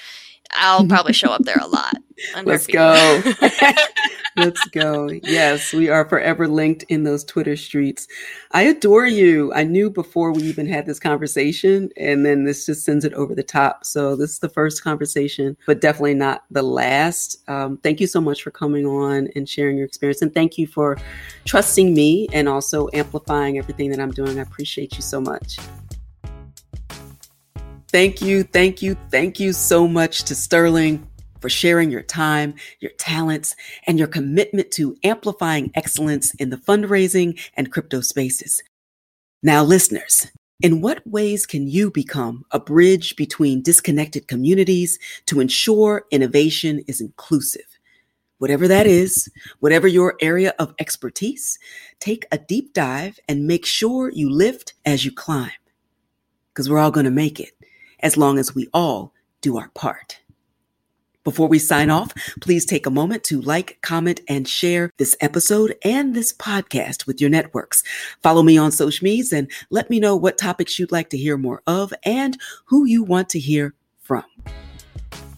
I'll 0.53 0.87
probably 0.87 1.13
show 1.13 1.29
up 1.29 1.43
there 1.43 1.59
a 1.59 1.67
lot. 1.67 1.95
Let's 2.43 2.67
go. 2.67 3.21
Let's 4.37 4.63
go. 4.65 5.09
Yes, 5.23 5.73
we 5.73 5.89
are 5.89 6.07
forever 6.07 6.47
linked 6.47 6.83
in 6.89 7.03
those 7.03 7.23
Twitter 7.23 7.55
streets. 7.55 8.07
I 8.51 8.63
adore 8.63 9.07
you. 9.07 9.51
I 9.53 9.63
knew 9.63 9.89
before 9.89 10.31
we 10.31 10.43
even 10.43 10.67
had 10.67 10.85
this 10.85 10.99
conversation, 10.99 11.89
and 11.97 12.23
then 12.23 12.43
this 12.43 12.67
just 12.67 12.85
sends 12.85 13.03
it 13.03 13.13
over 13.13 13.33
the 13.33 13.41
top. 13.41 13.83
So, 13.83 14.15
this 14.15 14.33
is 14.33 14.39
the 14.39 14.49
first 14.49 14.83
conversation, 14.83 15.57
but 15.65 15.81
definitely 15.81 16.13
not 16.13 16.43
the 16.51 16.61
last. 16.61 17.37
Um, 17.49 17.77
thank 17.77 17.99
you 17.99 18.05
so 18.05 18.21
much 18.21 18.43
for 18.43 18.51
coming 18.51 18.85
on 18.85 19.29
and 19.35 19.49
sharing 19.49 19.75
your 19.75 19.87
experience. 19.87 20.21
And 20.21 20.33
thank 20.33 20.59
you 20.59 20.67
for 20.67 20.97
trusting 21.45 21.95
me 21.95 22.27
and 22.31 22.47
also 22.47 22.89
amplifying 22.93 23.57
everything 23.57 23.89
that 23.89 23.99
I'm 23.99 24.11
doing. 24.11 24.37
I 24.37 24.43
appreciate 24.43 24.95
you 24.95 25.01
so 25.01 25.19
much. 25.19 25.57
Thank 27.97 28.21
you, 28.21 28.43
thank 28.43 28.83
you, 28.83 28.95
thank 29.09 29.39
you 29.39 29.51
so 29.51 29.87
much 29.87 30.25
to 30.25 30.35
Sterling 30.35 31.09
for 31.41 31.49
sharing 31.49 31.89
your 31.89 32.03
time, 32.03 32.53
your 32.79 32.91
talents, 32.99 33.55
and 33.87 33.97
your 33.97 34.07
commitment 34.07 34.69
to 34.73 34.95
amplifying 35.03 35.71
excellence 35.73 36.31
in 36.35 36.51
the 36.51 36.57
fundraising 36.57 37.39
and 37.55 37.71
crypto 37.71 38.01
spaces. 38.01 38.61
Now, 39.41 39.63
listeners, 39.63 40.27
in 40.61 40.81
what 40.81 41.07
ways 41.07 41.47
can 41.47 41.65
you 41.67 41.89
become 41.89 42.45
a 42.51 42.59
bridge 42.59 43.15
between 43.15 43.63
disconnected 43.63 44.27
communities 44.27 44.99
to 45.25 45.39
ensure 45.39 46.05
innovation 46.11 46.83
is 46.87 47.01
inclusive? 47.01 47.79
Whatever 48.37 48.67
that 48.67 48.85
is, 48.85 49.27
whatever 49.59 49.87
your 49.87 50.17
area 50.21 50.53
of 50.59 50.75
expertise, 50.77 51.57
take 51.99 52.27
a 52.31 52.37
deep 52.37 52.75
dive 52.75 53.19
and 53.27 53.47
make 53.47 53.65
sure 53.65 54.11
you 54.11 54.29
lift 54.29 54.75
as 54.85 55.03
you 55.03 55.11
climb. 55.11 55.49
Because 56.53 56.69
we're 56.69 56.77
all 56.77 56.91
going 56.91 57.05
to 57.05 57.11
make 57.11 57.39
it 57.39 57.53
as 57.99 58.17
long 58.17 58.37
as 58.37 58.55
we 58.55 58.67
all 58.73 59.13
do 59.41 59.57
our 59.57 59.69
part. 59.69 60.19
Before 61.27 61.49
we 61.49 61.59
sign 61.59 61.89
off, 61.89 62.13
please 62.39 62.65
take 62.65 62.85
a 62.85 62.89
moment 62.89 63.25
to 63.25 63.41
like, 63.41 63.79
comment, 63.81 64.21
and 64.29 64.47
share 64.47 64.91
this 64.95 65.13
episode 65.19 65.75
and 65.83 66.15
this 66.15 66.31
podcast 66.31 67.05
with 67.05 67.19
your 67.19 67.29
networks. 67.29 67.83
Follow 68.23 68.43
me 68.43 68.57
on 68.57 68.71
social 68.71 69.03
medias 69.03 69.33
and 69.33 69.51
let 69.69 69.89
me 69.89 69.99
know 69.99 70.15
what 70.15 70.37
topics 70.37 70.79
you'd 70.79 70.93
like 70.93 71.09
to 71.09 71.17
hear 71.17 71.35
more 71.35 71.61
of 71.67 71.93
and 72.03 72.37
who 72.67 72.85
you 72.85 73.03
want 73.03 73.27
to 73.31 73.39
hear 73.39 73.73
from. 73.99 74.23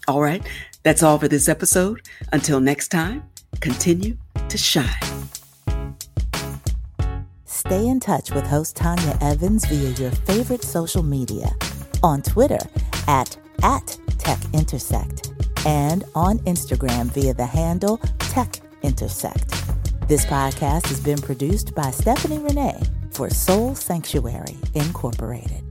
All 0.07 0.21
right, 0.21 0.47
that's 0.83 1.01
all 1.01 1.17
for 1.17 1.27
this 1.27 1.49
episode. 1.49 2.07
Until 2.31 2.59
next 2.59 2.89
time, 2.89 3.23
continue 3.59 4.15
to 4.47 4.57
shine. 4.59 4.85
Stay 7.45 7.87
in 7.87 7.99
touch 7.99 8.29
with 8.29 8.45
host 8.45 8.75
Tanya 8.75 9.17
Evans 9.21 9.65
via 9.65 9.89
your 9.89 10.11
favorite 10.11 10.61
social 10.61 11.01
media 11.01 11.49
on 12.03 12.21
Twitter 12.21 12.59
at, 13.07 13.37
at 13.63 13.97
TechIntersect 14.17 15.65
and 15.65 16.03
on 16.15 16.39
Instagram 16.39 17.05
via 17.07 17.33
the 17.33 17.45
handle 17.45 17.97
Tech 18.19 18.59
Intersect. 18.81 19.49
This 20.07 20.25
podcast 20.25 20.87
has 20.87 20.99
been 20.99 21.19
produced 21.21 21.75
by 21.75 21.91
Stephanie 21.91 22.39
Renee 22.39 22.81
for 23.11 23.29
Soul 23.29 23.75
Sanctuary 23.75 24.57
Incorporated. 24.73 25.68